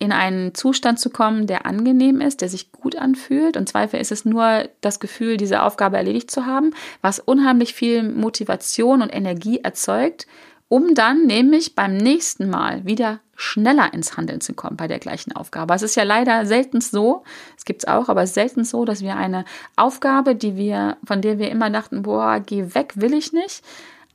in 0.04 0.12
einen 0.12 0.54
Zustand 0.54 1.00
zu 1.00 1.10
kommen, 1.10 1.48
der 1.48 1.66
angenehm 1.66 2.20
ist, 2.20 2.42
der 2.42 2.50
sich 2.50 2.72
gut 2.72 2.98
anfühlt. 2.98 3.56
Und 3.56 3.70
Zweifel 3.70 4.02
ist 4.02 4.12
es 4.12 4.26
nur 4.26 4.68
das 4.82 5.00
Gefühl, 5.00 5.38
diese 5.38 5.64
Aufgabe 5.64 5.96
erledigt 5.96 6.30
zu 6.30 6.46
haben, 6.46 6.72
was 7.02 7.20
unheimlich 7.20 7.74
viel 7.74 8.04
Motivation 8.04 9.02
und 9.02 9.16
Energie 9.16 9.62
erzeugt, 9.62 10.28
um 10.74 10.96
dann 10.96 11.27
nämlich 11.27 11.75
beim 11.75 11.98
nächsten 11.98 12.50
Mal 12.50 12.84
wieder 12.84 13.20
schneller 13.36 13.94
ins 13.94 14.18
Handeln 14.18 14.42
zu 14.42 14.56
kommen 14.56 14.75
bei 14.75 14.88
der 14.88 14.98
gleichen 14.98 15.32
Aufgabe. 15.32 15.75
Es 15.75 15.84
ist 15.84 15.94
ja 15.94 16.01
leider 16.01 16.48
selten 16.48 16.82
so, 16.82 17.24
es 17.56 17.63
gibt 17.63 17.84
es 17.84 17.88
auch, 17.88 18.10
aber 18.10 18.24
es 18.24 18.32
ist 18.32 18.34
selten 18.34 18.65
so, 18.65 18.84
dass 18.84 19.01
wir 19.01 19.15
eine 19.15 19.46
Aufgabe, 19.75 20.34
die 20.34 20.56
wir, 20.56 20.98
von 21.06 21.22
der 21.22 21.38
wir 21.38 21.51
immer 21.51 21.70
dachten, 21.70 22.01
boah, 22.01 22.39
geh 22.39 22.74
weg, 22.74 22.94
will 22.96 23.13
ich 23.13 23.34
nicht, 23.34 23.63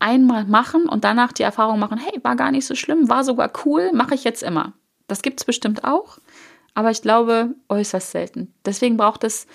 einmal 0.00 0.46
machen 0.46 0.88
und 0.88 1.04
danach 1.04 1.30
die 1.30 1.44
Erfahrung 1.44 1.78
machen, 1.78 1.96
hey, 1.96 2.18
war 2.24 2.34
gar 2.34 2.50
nicht 2.50 2.66
so 2.66 2.74
schlimm, 2.74 3.08
war 3.08 3.22
sogar 3.22 3.52
cool, 3.64 3.92
mache 3.92 4.16
ich 4.16 4.24
jetzt 4.24 4.42
immer. 4.42 4.72
Das 5.06 5.22
gibt 5.22 5.38
es 5.38 5.44
bestimmt 5.46 5.84
auch, 5.84 6.18
aber 6.74 6.90
ich 6.90 7.02
glaube 7.02 7.54
äußerst 7.68 8.10
selten. 8.10 8.52
Deswegen 8.66 8.96
braucht 8.96 9.22
es 9.22 9.46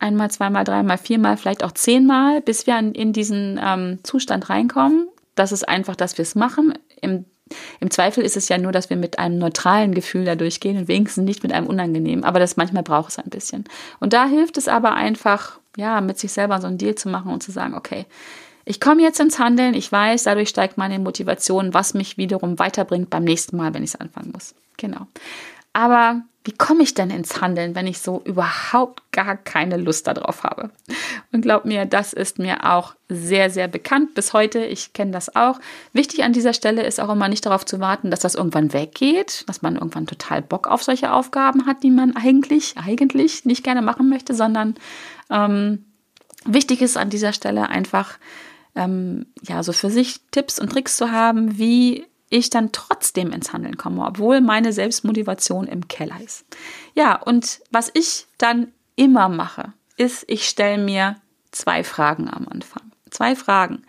einmal, 0.00 0.32
zweimal, 0.32 0.64
dreimal, 0.64 0.98
viermal, 0.98 1.36
vielleicht 1.36 1.62
auch 1.62 1.72
zehnmal, 1.72 2.40
bis 2.40 2.66
wir 2.66 2.76
in 2.76 3.12
diesen 3.12 3.60
ähm, 3.62 4.00
Zustand 4.02 4.50
reinkommen. 4.50 5.06
Das 5.40 5.52
ist 5.52 5.66
einfach, 5.66 5.96
dass 5.96 6.18
wir 6.18 6.22
es 6.22 6.34
machen. 6.34 6.74
Im 7.00 7.24
im 7.80 7.90
Zweifel 7.90 8.22
ist 8.22 8.36
es 8.36 8.48
ja 8.48 8.58
nur, 8.58 8.72
dass 8.72 8.90
wir 8.90 8.96
mit 8.96 9.18
einem 9.18 9.38
neutralen 9.38 9.94
Gefühl 9.94 10.24
da 10.24 10.34
durchgehen 10.34 10.76
und 10.76 10.86
wenigstens 10.86 11.24
nicht 11.24 11.42
mit 11.42 11.52
einem 11.52 11.66
unangenehmen. 11.66 12.24
Aber 12.24 12.38
das 12.38 12.56
manchmal 12.56 12.82
braucht 12.82 13.10
es 13.10 13.18
ein 13.18 13.30
bisschen. 13.30 13.64
Und 13.98 14.12
da 14.12 14.26
hilft 14.26 14.56
es 14.56 14.68
aber 14.68 14.94
einfach, 14.94 15.58
ja, 15.76 16.00
mit 16.00 16.18
sich 16.18 16.30
selber 16.30 16.60
so 16.60 16.66
einen 16.66 16.78
Deal 16.78 16.94
zu 16.94 17.08
machen 17.08 17.32
und 17.32 17.42
zu 17.42 17.50
sagen, 17.50 17.74
okay, 17.74 18.06
ich 18.64 18.80
komme 18.80 19.02
jetzt 19.02 19.18
ins 19.18 19.38
Handeln, 19.38 19.74
ich 19.74 19.90
weiß, 19.90 20.24
dadurch 20.24 20.50
steigt 20.50 20.78
meine 20.78 20.98
Motivation, 20.98 21.74
was 21.74 21.94
mich 21.94 22.18
wiederum 22.18 22.58
weiterbringt 22.58 23.10
beim 23.10 23.24
nächsten 23.24 23.56
Mal, 23.56 23.74
wenn 23.74 23.82
ich 23.82 23.94
es 23.94 24.00
anfangen 24.00 24.30
muss. 24.32 24.54
Genau. 24.76 25.08
Aber 25.72 26.22
wie 26.44 26.52
komme 26.52 26.82
ich 26.82 26.94
denn 26.94 27.10
ins 27.10 27.42
Handeln, 27.42 27.74
wenn 27.74 27.86
ich 27.86 27.98
so 27.98 28.22
überhaupt 28.24 29.12
gar 29.12 29.36
keine 29.36 29.76
Lust 29.76 30.06
darauf 30.06 30.42
habe? 30.42 30.70
Und 31.32 31.42
glaub 31.42 31.66
mir, 31.66 31.84
das 31.84 32.14
ist 32.14 32.38
mir 32.38 32.72
auch 32.72 32.94
sehr, 33.08 33.50
sehr 33.50 33.68
bekannt 33.68 34.14
bis 34.14 34.32
heute. 34.32 34.64
Ich 34.64 34.94
kenne 34.94 35.10
das 35.10 35.36
auch. 35.36 35.60
Wichtig 35.92 36.24
an 36.24 36.32
dieser 36.32 36.54
Stelle 36.54 36.82
ist 36.84 36.98
auch 36.98 37.10
immer 37.10 37.28
nicht 37.28 37.44
darauf 37.44 37.66
zu 37.66 37.78
warten, 37.78 38.10
dass 38.10 38.20
das 38.20 38.36
irgendwann 38.36 38.72
weggeht, 38.72 39.44
dass 39.48 39.60
man 39.60 39.74
irgendwann 39.74 40.06
total 40.06 40.40
Bock 40.40 40.66
auf 40.66 40.82
solche 40.82 41.12
Aufgaben 41.12 41.66
hat, 41.66 41.82
die 41.82 41.90
man 41.90 42.16
eigentlich, 42.16 42.76
eigentlich 42.78 43.44
nicht 43.44 43.62
gerne 43.62 43.82
machen 43.82 44.08
möchte, 44.08 44.34
sondern 44.34 44.76
ähm, 45.28 45.84
wichtig 46.46 46.80
ist 46.80 46.96
an 46.96 47.10
dieser 47.10 47.34
Stelle 47.34 47.68
einfach, 47.68 48.18
ähm, 48.74 49.26
ja, 49.42 49.62
so 49.62 49.72
für 49.72 49.90
sich 49.90 50.20
Tipps 50.30 50.58
und 50.58 50.72
Tricks 50.72 50.96
zu 50.96 51.12
haben, 51.12 51.58
wie 51.58 52.06
ich 52.30 52.48
dann 52.48 52.72
trotzdem 52.72 53.32
ins 53.32 53.52
Handeln 53.52 53.76
komme, 53.76 54.06
obwohl 54.06 54.40
meine 54.40 54.72
Selbstmotivation 54.72 55.66
im 55.66 55.88
Keller 55.88 56.20
ist. 56.24 56.46
Ja, 56.94 57.20
und 57.20 57.60
was 57.70 57.90
ich 57.92 58.26
dann 58.38 58.72
immer 58.96 59.28
mache, 59.28 59.72
ist, 59.96 60.24
ich 60.28 60.48
stelle 60.48 60.82
mir 60.82 61.16
zwei 61.50 61.84
Fragen 61.84 62.28
am 62.30 62.48
Anfang. 62.48 62.92
Zwei 63.10 63.36
Fragen. 63.36 63.82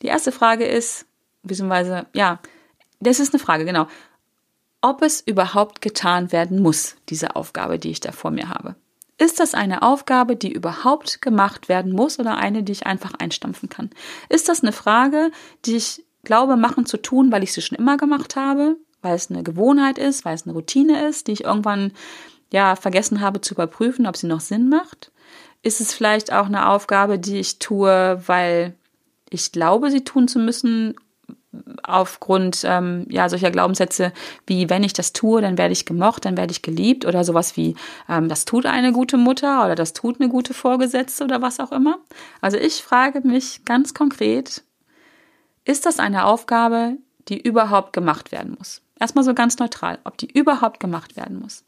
Die 0.00 0.06
erste 0.06 0.32
Frage 0.32 0.64
ist, 0.64 1.06
beziehungsweise, 1.42 2.06
ja, 2.14 2.40
das 3.00 3.20
ist 3.20 3.34
eine 3.34 3.42
Frage, 3.42 3.64
genau. 3.64 3.86
Ob 4.80 5.02
es 5.02 5.20
überhaupt 5.20 5.82
getan 5.82 6.32
werden 6.32 6.60
muss, 6.60 6.96
diese 7.08 7.36
Aufgabe, 7.36 7.78
die 7.78 7.90
ich 7.90 8.00
da 8.00 8.10
vor 8.10 8.30
mir 8.30 8.48
habe. 8.48 8.74
Ist 9.18 9.38
das 9.38 9.54
eine 9.54 9.82
Aufgabe, 9.82 10.34
die 10.34 10.50
überhaupt 10.50 11.22
gemacht 11.22 11.68
werden 11.68 11.92
muss 11.92 12.18
oder 12.18 12.38
eine, 12.38 12.62
die 12.62 12.72
ich 12.72 12.86
einfach 12.86 13.12
einstampfen 13.18 13.68
kann? 13.68 13.90
Ist 14.28 14.48
das 14.48 14.62
eine 14.62 14.72
Frage, 14.72 15.30
die 15.64 15.76
ich 15.76 16.04
glaube, 16.22 16.56
machen 16.56 16.86
zu 16.86 16.96
tun, 16.96 17.32
weil 17.32 17.42
ich 17.42 17.52
sie 17.52 17.62
schon 17.62 17.78
immer 17.78 17.96
gemacht 17.96 18.36
habe, 18.36 18.76
weil 19.00 19.14
es 19.14 19.30
eine 19.30 19.42
Gewohnheit 19.42 19.98
ist, 19.98 20.24
weil 20.24 20.34
es 20.34 20.44
eine 20.44 20.52
Routine 20.52 21.06
ist, 21.08 21.26
die 21.26 21.32
ich 21.32 21.44
irgendwann 21.44 21.92
ja 22.52 22.76
vergessen 22.76 23.20
habe 23.20 23.40
zu 23.40 23.54
überprüfen, 23.54 24.06
ob 24.06 24.16
sie 24.16 24.26
noch 24.26 24.40
Sinn 24.40 24.68
macht? 24.68 25.10
Ist 25.62 25.80
es 25.80 25.94
vielleicht 25.94 26.32
auch 26.32 26.46
eine 26.46 26.68
Aufgabe, 26.68 27.18
die 27.18 27.38
ich 27.38 27.58
tue, 27.58 28.20
weil 28.26 28.74
ich 29.30 29.52
glaube, 29.52 29.90
sie 29.90 30.04
tun 30.04 30.28
zu 30.28 30.38
müssen, 30.38 30.94
aufgrund 31.82 32.62
ähm, 32.64 33.06
ja 33.10 33.28
solcher 33.28 33.50
Glaubenssätze 33.50 34.12
wie 34.46 34.70
wenn 34.70 34.84
ich 34.84 34.92
das 34.92 35.12
tue, 35.12 35.42
dann 35.42 35.58
werde 35.58 35.72
ich 35.72 35.84
gemocht, 35.84 36.24
dann 36.24 36.36
werde 36.36 36.52
ich 36.52 36.62
geliebt 36.62 37.04
oder 37.04 37.24
sowas 37.24 37.56
wie 37.56 37.74
ähm, 38.08 38.28
das 38.28 38.44
tut 38.44 38.64
eine 38.64 38.92
gute 38.92 39.18
Mutter 39.18 39.64
oder 39.64 39.74
das 39.74 39.92
tut 39.92 40.20
eine 40.20 40.30
gute 40.30 40.54
Vorgesetzte 40.54 41.24
oder 41.24 41.42
was 41.42 41.60
auch 41.60 41.72
immer. 41.72 41.98
Also 42.40 42.56
ich 42.56 42.82
frage 42.82 43.20
mich 43.20 43.64
ganz 43.64 43.92
konkret, 43.92 44.62
ist 45.64 45.86
das 45.86 45.98
eine 45.98 46.24
Aufgabe, 46.24 46.96
die 47.28 47.40
überhaupt 47.40 47.92
gemacht 47.92 48.32
werden 48.32 48.56
muss? 48.58 48.82
Erstmal 48.98 49.24
so 49.24 49.34
ganz 49.34 49.58
neutral, 49.58 49.98
ob 50.04 50.18
die 50.18 50.30
überhaupt 50.30 50.80
gemacht 50.80 51.16
werden 51.16 51.40
muss. 51.40 51.64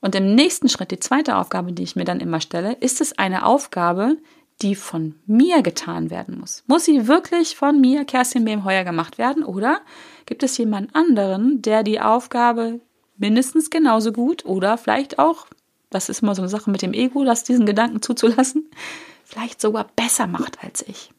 Und 0.00 0.14
im 0.14 0.34
nächsten 0.34 0.68
Schritt, 0.68 0.90
die 0.90 0.98
zweite 0.98 1.36
Aufgabe, 1.36 1.72
die 1.72 1.82
ich 1.82 1.96
mir 1.96 2.04
dann 2.04 2.20
immer 2.20 2.40
stelle, 2.40 2.74
ist 2.74 3.00
es 3.00 3.16
eine 3.16 3.46
Aufgabe, 3.46 4.18
die 4.60 4.74
von 4.74 5.14
mir 5.26 5.62
getan 5.62 6.10
werden 6.10 6.38
muss? 6.38 6.62
Muss 6.66 6.84
sie 6.84 7.08
wirklich 7.08 7.56
von 7.56 7.80
mir, 7.80 8.04
Kerstin 8.04 8.44
B. 8.44 8.58
Heuer, 8.62 8.84
gemacht 8.84 9.16
werden? 9.16 9.44
Oder 9.44 9.80
gibt 10.26 10.42
es 10.42 10.58
jemand 10.58 10.94
anderen, 10.94 11.62
der 11.62 11.82
die 11.82 12.00
Aufgabe 12.00 12.80
mindestens 13.16 13.70
genauso 13.70 14.12
gut 14.12 14.44
oder 14.44 14.76
vielleicht 14.76 15.18
auch, 15.18 15.46
das 15.88 16.08
ist 16.08 16.22
immer 16.22 16.34
so 16.34 16.42
eine 16.42 16.50
Sache 16.50 16.70
mit 16.70 16.82
dem 16.82 16.92
Ego, 16.92 17.24
das 17.24 17.44
diesen 17.44 17.64
Gedanken 17.64 18.02
zuzulassen, 18.02 18.70
vielleicht 19.24 19.60
sogar 19.60 19.86
besser 19.96 20.26
macht 20.26 20.62
als 20.62 20.82
ich? 20.86 21.13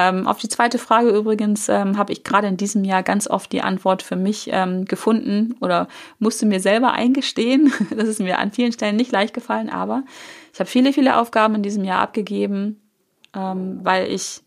Ähm, 0.00 0.28
auf 0.28 0.38
die 0.38 0.48
zweite 0.48 0.78
Frage 0.78 1.10
übrigens 1.10 1.68
ähm, 1.68 1.98
habe 1.98 2.12
ich 2.12 2.22
gerade 2.22 2.46
in 2.46 2.56
diesem 2.56 2.84
Jahr 2.84 3.02
ganz 3.02 3.26
oft 3.26 3.50
die 3.50 3.62
Antwort 3.62 4.00
für 4.04 4.14
mich 4.14 4.48
ähm, 4.52 4.84
gefunden 4.84 5.56
oder 5.60 5.88
musste 6.20 6.46
mir 6.46 6.60
selber 6.60 6.92
eingestehen. 6.92 7.72
Das 7.90 8.06
ist 8.06 8.20
mir 8.20 8.38
an 8.38 8.52
vielen 8.52 8.70
Stellen 8.70 8.94
nicht 8.94 9.10
leicht 9.10 9.34
gefallen, 9.34 9.68
aber 9.68 10.04
ich 10.52 10.60
habe 10.60 10.70
viele, 10.70 10.92
viele 10.92 11.16
Aufgaben 11.16 11.56
in 11.56 11.64
diesem 11.64 11.82
Jahr 11.82 12.00
abgegeben, 12.00 12.80
ähm, 13.34 13.80
weil 13.82 14.08
ich 14.12 14.42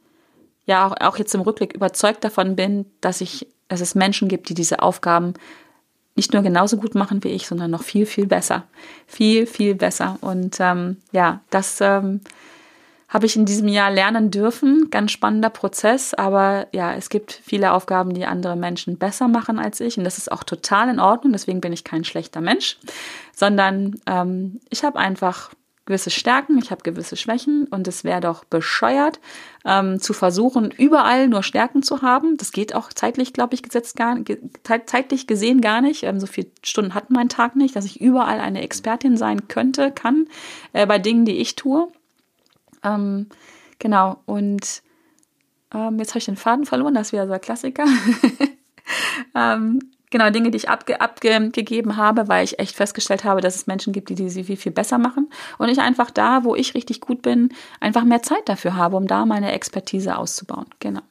ja 0.68 0.88
auch, 0.88 0.96
auch 1.02 1.18
jetzt 1.18 1.36
im 1.36 1.42
Rückblick 1.42 1.74
überzeugt 1.74 2.24
davon 2.24 2.56
bin, 2.56 2.86
dass 3.02 3.20
ich, 3.20 3.46
dass 3.68 3.82
es 3.82 3.94
Menschen 3.94 4.30
gibt, 4.30 4.48
die 4.48 4.54
diese 4.54 4.82
Aufgaben 4.82 5.34
nicht 6.16 6.32
nur 6.32 6.44
genauso 6.44 6.78
gut 6.78 6.96
machen 6.96 7.26
wie 7.26 7.30
ich, 7.30 7.46
sondern 7.46 7.72
noch 7.72 7.84
viel, 7.84 8.06
viel 8.06 8.26
besser. 8.26 8.64
Viel, 9.06 9.46
viel 9.46 9.76
besser. 9.76 10.18
Und 10.22 10.62
ähm, 10.62 10.96
ja, 11.12 11.42
das 11.50 11.82
ähm, 11.82 12.22
habe 13.12 13.26
ich 13.26 13.36
in 13.36 13.46
diesem 13.46 13.68
Jahr 13.68 13.92
lernen 13.92 14.32
dürfen. 14.32 14.90
Ganz 14.90 15.12
spannender 15.12 15.50
Prozess, 15.50 16.14
aber 16.14 16.68
ja, 16.72 16.96
es 16.96 17.10
gibt 17.10 17.34
viele 17.44 17.74
Aufgaben, 17.74 18.14
die 18.14 18.26
andere 18.26 18.56
Menschen 18.56 18.98
besser 18.98 19.28
machen 19.28 19.60
als 19.60 19.82
ich 19.82 19.98
und 19.98 20.06
das 20.06 20.18
ist 20.18 20.32
auch 20.32 20.44
total 20.44 20.90
in 20.90 21.00
Ordnung. 21.00 21.34
Deswegen 21.34 21.62
bin 21.62 21.74
ich 21.74 21.84
kein 21.84 22.06
schlechter 22.06 22.40
Mensch, 22.40 22.78
sondern 23.36 24.00
ähm, 24.08 24.62
ich 24.70 24.84
habe 24.84 24.98
einfach 24.98 25.52
gewisse 25.86 26.10
Stärken, 26.10 26.58
ich 26.58 26.72
habe 26.72 26.84
gewisse 26.84 27.18
Schwächen 27.18 27.66
und 27.66 27.86
es 27.86 28.06
wäre 28.06 28.22
doch 28.22 28.46
bescheuert, 28.46 29.20
ähm, 29.66 30.00
zu 30.00 30.14
versuchen, 30.14 30.72
überall 30.72 31.28
nur 31.28 31.44
Stärken 31.44 31.84
zu 31.84 32.02
haben. 32.02 32.38
Das 32.38 32.54
geht 32.54 32.74
auch 32.74 32.94
zeitlich, 32.94 33.34
glaube 33.34 33.56
ich, 33.56 33.64
gesetzt 33.64 33.98
gar, 33.98 34.16
zeitlich 34.86 35.28
gesehen 35.28 35.60
gar 35.60 35.82
nicht. 35.82 36.04
Ähm, 36.04 36.22
so 36.22 36.28
viele 36.28 36.48
Stunden 36.64 36.94
hat 36.94 37.10
mein 37.10 37.28
Tag 37.28 37.58
nicht, 37.58 37.76
dass 37.76 37.84
ich 37.84 38.00
überall 38.00 38.40
eine 38.40 38.62
Expertin 38.62 39.18
sein 39.18 39.50
könnte, 39.50 39.92
kann 39.92 40.28
äh, 40.72 40.86
bei 40.86 40.98
Dingen, 40.98 41.26
die 41.26 41.38
ich 41.38 41.56
tue. 41.56 41.92
Ähm, 42.84 43.28
genau, 43.80 44.22
und 44.26 44.82
ähm, 45.74 46.00
jetzt 46.00 46.10
habe 46.10 46.20
ich 46.20 46.26
den 46.26 46.36
Faden 46.36 46.66
verloren, 46.66 46.94
das 46.94 47.08
ist 47.08 47.14
wieder 47.14 47.28
so 47.28 47.34
ein 47.34 47.42
Klassiker. 47.42 47.86
ähm, 49.36 49.80
genau, 50.10 50.30
Dinge, 50.30 50.52
die 50.52 50.58
ich 50.58 50.70
abge 50.70 51.00
abgegeben 51.00 51.98
habe, 51.98 52.28
weil 52.28 52.44
ich 52.44 52.60
echt 52.60 52.76
festgestellt 52.76 53.24
habe, 53.24 53.42
dass 53.42 53.56
es 53.56 53.68
Menschen 53.68 53.94
gibt, 53.94 54.10
die, 54.10 54.30
sie 54.30 54.44
viel, 54.44 54.58
viel 54.58 54.72
besser 54.72 54.98
machen. 54.98 55.30
Und 55.58 55.70
ich 55.70 55.80
einfach 55.80 56.12
da, 56.12 56.44
wo 56.44 56.56
ich 56.56 56.76
richtig 56.76 57.02
gut 57.02 57.22
bin, 57.22 57.50
einfach 57.80 58.04
mehr 58.04 58.22
Zeit 58.22 58.48
dafür 58.48 58.76
habe, 58.76 58.98
um 58.98 59.08
da 59.08 59.26
meine 59.26 59.52
Expertise 59.52 60.18
auszubauen. 60.18 60.68
Genau. 60.80 61.02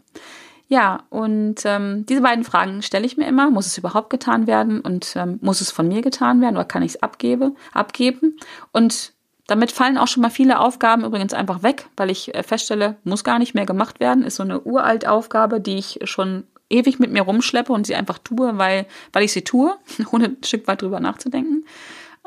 Ja, 0.68 1.02
und 1.10 1.62
ähm, 1.64 2.06
diese 2.06 2.20
beiden 2.20 2.44
Fragen 2.44 2.82
stelle 2.82 3.04
ich 3.04 3.16
mir 3.16 3.26
immer. 3.26 3.50
Muss 3.50 3.66
es 3.66 3.76
überhaupt 3.76 4.08
getan 4.08 4.46
werden 4.46 4.80
und 4.80 5.16
ähm, 5.16 5.40
muss 5.42 5.60
es 5.60 5.72
von 5.72 5.88
mir 5.88 6.00
getan 6.00 6.40
werden 6.40 6.56
oder 6.56 6.64
kann 6.64 6.84
ich 6.84 6.94
es 6.94 7.02
abgebe, 7.02 7.54
abgeben? 7.72 8.36
Und 8.70 9.12
damit 9.50 9.72
fallen 9.72 9.98
auch 9.98 10.06
schon 10.06 10.22
mal 10.22 10.30
viele 10.30 10.60
Aufgaben 10.60 11.04
übrigens 11.04 11.34
einfach 11.34 11.64
weg, 11.64 11.88
weil 11.96 12.08
ich 12.08 12.32
äh, 12.32 12.44
feststelle, 12.44 12.96
muss 13.02 13.24
gar 13.24 13.40
nicht 13.40 13.52
mehr 13.52 13.66
gemacht 13.66 13.98
werden. 13.98 14.22
Ist 14.22 14.36
so 14.36 14.44
eine 14.44 14.60
uralt 14.60 15.08
Aufgabe, 15.08 15.60
die 15.60 15.76
ich 15.76 15.98
schon 16.04 16.44
ewig 16.68 17.00
mit 17.00 17.10
mir 17.10 17.22
rumschleppe 17.22 17.72
und 17.72 17.84
sie 17.84 17.96
einfach 17.96 18.18
tue, 18.18 18.58
weil, 18.58 18.86
weil 19.12 19.24
ich 19.24 19.32
sie 19.32 19.42
tue, 19.42 19.76
ohne 20.12 20.26
ein 20.26 20.44
Stück 20.44 20.68
weit 20.68 20.82
drüber 20.82 21.00
nachzudenken. 21.00 21.64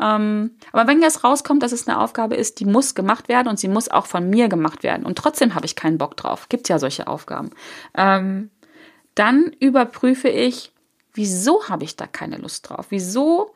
Ähm, 0.02 0.52
aber 0.74 0.86
wenn 0.86 1.02
jetzt 1.02 1.24
rauskommt, 1.24 1.64
dass 1.64 1.72
es 1.72 1.88
eine 1.88 2.00
Aufgabe 2.00 2.36
ist, 2.36 2.60
die 2.60 2.66
muss 2.66 2.94
gemacht 2.94 3.30
werden 3.30 3.48
und 3.48 3.58
sie 3.58 3.70
muss 3.70 3.90
auch 3.90 4.06
von 4.06 4.30
mir 4.30 4.50
gemacht 4.50 4.84
werden 4.84 5.06
und 5.06 5.18
trotzdem 5.18 5.56
habe 5.56 5.66
ich 5.66 5.78
keinen 5.78 5.98
Bock 5.98 6.18
drauf, 6.18 6.50
gibt 6.50 6.68
ja 6.68 6.78
solche 6.78 7.08
Aufgaben, 7.08 7.52
ähm, 7.96 8.50
dann 9.16 9.56
überprüfe 9.60 10.28
ich, 10.28 10.74
wieso 11.14 11.70
habe 11.70 11.86
ich 11.86 11.96
da 11.96 12.06
keine 12.06 12.38
Lust 12.38 12.70
drauf? 12.70 12.88
Wieso 12.90 13.54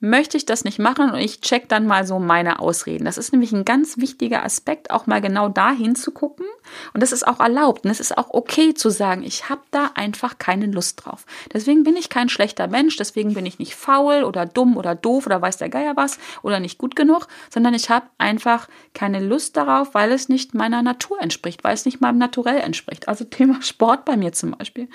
möchte 0.00 0.36
ich 0.36 0.46
das 0.46 0.64
nicht 0.64 0.78
machen 0.78 1.10
und 1.10 1.18
ich 1.18 1.40
check 1.40 1.68
dann 1.68 1.86
mal 1.86 2.06
so 2.06 2.18
meine 2.20 2.60
Ausreden. 2.60 3.04
Das 3.04 3.18
ist 3.18 3.32
nämlich 3.32 3.52
ein 3.52 3.64
ganz 3.64 3.98
wichtiger 3.98 4.44
Aspekt, 4.44 4.90
auch 4.90 5.06
mal 5.06 5.20
genau 5.20 5.48
da 5.48 5.72
hinzugucken. 5.72 6.46
Und 6.94 7.02
das 7.02 7.12
ist 7.12 7.26
auch 7.26 7.40
erlaubt 7.40 7.84
und 7.84 7.90
es 7.90 7.98
ist 7.98 8.16
auch 8.16 8.28
okay 8.30 8.74
zu 8.74 8.90
sagen, 8.90 9.24
ich 9.24 9.48
habe 9.48 9.62
da 9.70 9.90
einfach 9.94 10.38
keine 10.38 10.66
Lust 10.66 11.04
drauf. 11.04 11.26
Deswegen 11.52 11.82
bin 11.82 11.96
ich 11.96 12.10
kein 12.10 12.28
schlechter 12.28 12.68
Mensch, 12.68 12.96
deswegen 12.96 13.34
bin 13.34 13.46
ich 13.46 13.58
nicht 13.58 13.74
faul 13.74 14.22
oder 14.22 14.46
dumm 14.46 14.76
oder 14.76 14.94
doof 14.94 15.26
oder 15.26 15.42
weiß 15.42 15.56
der 15.56 15.68
Geier 15.68 15.96
was 15.96 16.18
oder 16.42 16.60
nicht 16.60 16.78
gut 16.78 16.94
genug, 16.94 17.26
sondern 17.50 17.74
ich 17.74 17.90
habe 17.90 18.06
einfach 18.18 18.68
keine 18.94 19.20
Lust 19.20 19.56
darauf, 19.56 19.94
weil 19.94 20.12
es 20.12 20.28
nicht 20.28 20.54
meiner 20.54 20.82
Natur 20.82 21.20
entspricht, 21.20 21.64
weil 21.64 21.74
es 21.74 21.86
nicht 21.86 22.00
meinem 22.00 22.18
Naturell 22.18 22.60
entspricht. 22.60 23.08
Also 23.08 23.24
Thema 23.24 23.62
Sport 23.62 24.04
bei 24.04 24.16
mir 24.16 24.32
zum 24.32 24.52
Beispiel 24.52 24.88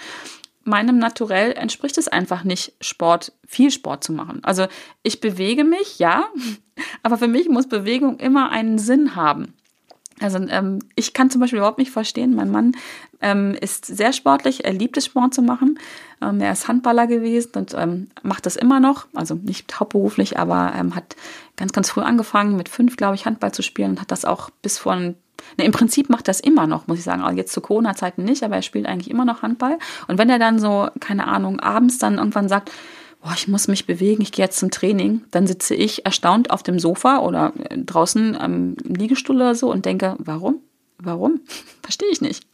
meinem 0.64 0.98
Naturell 0.98 1.52
entspricht 1.54 1.98
es 1.98 2.08
einfach 2.08 2.44
nicht, 2.44 2.74
Sport, 2.82 3.34
viel 3.46 3.72
Sport 3.72 4.04
zu 4.04 4.14
machen. 4.14 4.40
Also 4.44 4.68
ich 5.04 5.20
bewege 5.20 5.64
mich, 5.64 6.00
ja, 6.00 6.26
aber 7.04 7.18
für 7.18 7.28
mich 7.28 7.50
muss 7.50 7.68
Bewegung 7.68 8.18
immer 8.20 8.50
einen 8.50 8.80
Sinn 8.80 9.16
haben. 9.16 9.54
Also 10.20 10.38
ähm, 10.38 10.80
ich 10.96 11.14
kann 11.14 11.30
zum 11.30 11.42
Beispiel 11.42 11.58
überhaupt 11.58 11.80
nicht 11.80 11.92
verstehen, 11.92 12.36
mein 12.36 12.52
Mann 12.52 12.76
ähm, 13.20 13.56
ist 13.60 13.86
sehr 13.86 14.14
sportlich, 14.14 14.64
er 14.64 14.74
liebt 14.74 14.96
es, 14.96 15.06
Sport 15.06 15.34
zu 15.34 15.42
machen. 15.42 15.80
Ähm, 16.22 16.40
er 16.40 16.52
ist 16.52 16.68
Handballer 16.68 17.08
gewesen 17.08 17.52
und 17.56 17.74
ähm, 17.74 18.08
macht 18.22 18.46
das 18.46 18.56
immer 18.56 18.80
noch, 18.80 19.08
also 19.16 19.36
nicht 19.36 19.80
hauptberuflich, 19.80 20.38
aber 20.38 20.74
ähm, 20.76 20.96
hat 20.96 21.16
ganz, 21.56 21.74
ganz 21.74 21.90
früh 21.90 22.02
angefangen, 22.02 22.56
mit 22.56 22.70
fünf, 22.70 22.96
glaube 22.96 23.16
ich, 23.16 23.26
Handball 23.26 23.52
zu 23.52 23.64
spielen 23.64 23.92
und 23.92 24.02
hat 24.02 24.12
das 24.12 24.24
auch 24.24 24.50
bis 24.62 24.78
vor 24.78 24.94
ein 24.94 25.16
Ne, 25.58 25.66
Im 25.66 25.72
Prinzip 25.72 26.10
macht 26.10 26.28
das 26.28 26.40
immer 26.40 26.68
noch, 26.68 26.88
muss 26.88 27.00
ich 27.00 27.04
sagen. 27.04 27.22
Also 27.22 27.38
jetzt 27.38 27.54
zu 27.54 27.62
Corona-Zeiten 27.62 28.24
nicht, 28.24 28.44
aber 28.44 28.56
er 28.56 28.62
spielt 28.62 28.86
eigentlich 28.86 29.10
immer 29.10 29.26
noch 29.26 29.42
Handball. 29.42 29.78
Und 30.08 30.18
wenn 30.18 30.30
er 30.30 30.40
dann 30.40 30.60
so, 30.60 30.88
keine 31.00 31.28
Ahnung, 31.28 31.60
abends 31.60 31.98
dann 31.98 32.18
irgendwann 32.18 32.50
sagt, 32.50 32.72
boah, 33.22 33.34
ich 33.36 33.48
muss 33.48 33.68
mich 33.68 33.86
bewegen, 33.86 34.22
ich 34.22 34.32
gehe 34.32 34.46
jetzt 34.46 34.60
zum 34.60 34.72
Training, 34.72 35.22
dann 35.32 35.48
sitze 35.48 35.76
ich 35.76 36.06
erstaunt 36.06 36.52
auf 36.52 36.64
dem 36.64 36.80
Sofa 36.80 37.20
oder 37.20 37.54
draußen 37.76 38.36
am 38.36 38.76
Liegestuhl 38.84 39.38
oder 39.38 39.56
so 39.56 39.72
und 39.72 39.86
denke, 39.86 40.16
warum? 40.20 40.60
Warum? 41.04 41.42
Verstehe 41.84 42.10
ich 42.10 42.22
nicht. 42.22 42.48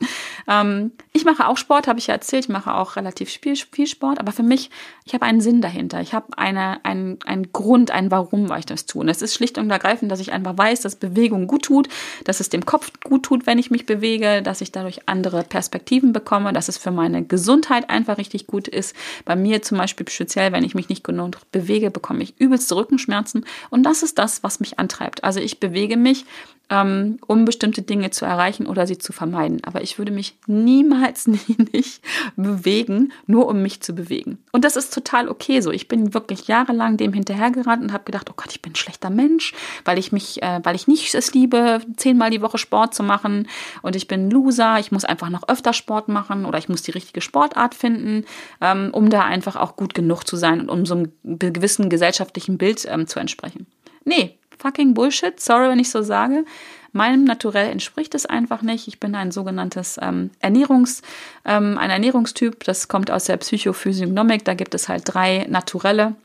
Ähm, 0.47 0.91
ich 1.13 1.23
mache 1.23 1.47
auch 1.47 1.57
Sport, 1.57 1.87
habe 1.87 1.99
ich 1.99 2.07
ja 2.07 2.15
erzählt. 2.15 2.45
Ich 2.45 2.49
mache 2.49 2.73
auch 2.73 2.95
relativ 2.95 3.29
viel, 3.29 3.55
viel 3.55 3.85
Sport. 3.85 4.19
Aber 4.19 4.31
für 4.31 4.43
mich, 4.43 4.71
ich 5.05 5.13
habe 5.13 5.25
einen 5.25 5.39
Sinn 5.39 5.61
dahinter. 5.61 6.01
Ich 6.01 6.13
habe 6.15 6.35
eine, 6.37 6.83
einen, 6.83 7.19
einen 7.25 7.51
Grund, 7.51 7.91
ein 7.91 8.09
Warum, 8.09 8.49
weil 8.49 8.59
ich 8.59 8.65
das 8.65 8.87
tue. 8.87 9.01
Und 9.01 9.09
es 9.09 9.21
ist 9.21 9.35
schlicht 9.35 9.59
und 9.59 9.69
ergreifend, 9.69 10.11
dass 10.11 10.19
ich 10.19 10.31
einfach 10.31 10.57
weiß, 10.57 10.81
dass 10.81 10.95
Bewegung 10.95 11.45
gut 11.45 11.63
tut, 11.63 11.89
dass 12.23 12.39
es 12.39 12.49
dem 12.49 12.65
Kopf 12.65 12.91
gut 13.03 13.23
tut, 13.23 13.45
wenn 13.45 13.59
ich 13.59 13.69
mich 13.69 13.85
bewege, 13.85 14.41
dass 14.41 14.61
ich 14.61 14.71
dadurch 14.71 15.07
andere 15.07 15.43
Perspektiven 15.43 16.11
bekomme, 16.11 16.51
dass 16.51 16.67
es 16.67 16.79
für 16.79 16.91
meine 16.91 17.23
Gesundheit 17.23 17.89
einfach 17.89 18.17
richtig 18.17 18.47
gut 18.47 18.67
ist. 18.67 18.95
Bei 19.25 19.35
mir 19.35 19.61
zum 19.61 19.77
Beispiel 19.77 20.09
speziell, 20.09 20.51
wenn 20.51 20.63
ich 20.63 20.73
mich 20.73 20.89
nicht 20.89 21.03
genug 21.03 21.19
bewege, 21.51 21.91
bekomme 21.91 22.23
ich 22.23 22.39
übelste 22.39 22.75
Rückenschmerzen. 22.75 23.45
Und 23.69 23.83
das 23.83 24.01
ist 24.01 24.17
das, 24.17 24.41
was 24.41 24.59
mich 24.59 24.79
antreibt. 24.79 25.23
Also 25.23 25.39
ich 25.39 25.59
bewege 25.59 25.97
mich 25.97 26.25
ähm, 26.69 27.17
um 27.25 27.45
bestimmte 27.45 27.81
Dinge 27.81 28.11
zu 28.11 28.25
erreichen 28.25 28.67
oder 28.67 28.85
sie 28.85 28.97
zu 28.97 29.11
vermeiden. 29.11 29.61
Aber 29.63 29.81
ich 29.81 29.97
würde 29.97 30.11
mich 30.11 30.37
niemals 30.47 31.27
nie 31.27 31.57
nicht 31.73 32.01
bewegen, 32.35 33.11
nur 33.27 33.47
um 33.47 33.61
mich 33.61 33.81
zu 33.81 33.93
bewegen. 33.93 34.37
Und 34.51 34.65
das 34.65 34.75
ist 34.75 34.93
total 34.93 35.29
okay 35.29 35.61
so. 35.61 35.71
Ich 35.71 35.87
bin 35.87 36.13
wirklich 36.13 36.47
jahrelang 36.47 36.97
dem 36.97 37.13
hinterhergerannt 37.13 37.83
und 37.83 37.93
habe 37.93 38.03
gedacht, 38.03 38.29
oh 38.29 38.33
Gott, 38.35 38.51
ich 38.51 38.61
bin 38.61 38.73
ein 38.73 38.75
schlechter 38.75 39.09
Mensch, 39.09 39.53
weil 39.85 39.97
ich 39.97 40.11
mich, 40.11 40.41
äh, 40.41 40.59
weil 40.63 40.75
ich 40.75 40.87
nicht 40.87 41.13
es 41.13 41.33
liebe, 41.33 41.81
zehnmal 41.97 42.29
die 42.29 42.41
Woche 42.41 42.57
Sport 42.57 42.93
zu 42.93 43.03
machen 43.03 43.47
und 43.81 43.95
ich 43.95 44.07
bin 44.07 44.29
Loser. 44.29 44.79
Ich 44.79 44.91
muss 44.91 45.05
einfach 45.05 45.29
noch 45.29 45.47
öfter 45.47 45.73
Sport 45.73 46.07
machen 46.07 46.45
oder 46.45 46.57
ich 46.57 46.69
muss 46.69 46.81
die 46.81 46.91
richtige 46.91 47.21
Sportart 47.21 47.75
finden, 47.75 48.25
ähm, 48.61 48.89
um 48.91 49.09
da 49.09 49.23
einfach 49.23 49.55
auch 49.55 49.75
gut 49.75 49.93
genug 49.93 50.23
zu 50.23 50.35
sein 50.35 50.61
und 50.61 50.69
um 50.69 50.85
so 50.85 50.95
einem 50.95 51.11
gewissen 51.23 51.89
gesellschaftlichen 51.89 52.57
Bild 52.57 52.85
ähm, 52.89 53.07
zu 53.07 53.19
entsprechen. 53.19 53.67
Nee, 54.05 54.38
fucking 54.59 54.93
Bullshit, 54.93 55.39
sorry, 55.39 55.69
wenn 55.69 55.79
ich 55.79 55.89
so 55.89 56.01
sage. 56.01 56.45
Meinem 56.91 57.23
Naturell 57.23 57.69
entspricht 57.69 58.15
es 58.15 58.25
einfach 58.25 58.61
nicht. 58.61 58.87
Ich 58.87 58.99
bin 58.99 59.15
ein 59.15 59.31
sogenanntes 59.31 59.99
ähm, 60.01 60.31
Ernährungs, 60.39 61.01
ähm, 61.45 61.77
ein 61.77 61.89
Ernährungstyp. 61.89 62.63
Das 62.63 62.87
kommt 62.87 63.11
aus 63.11 63.25
der 63.25 63.37
Psychophysiognomik. 63.37 64.43
Da 64.43 64.55
gibt 64.55 64.73
es 64.73 64.89
halt 64.89 65.03
drei 65.05 65.45
Naturelle. 65.49 66.15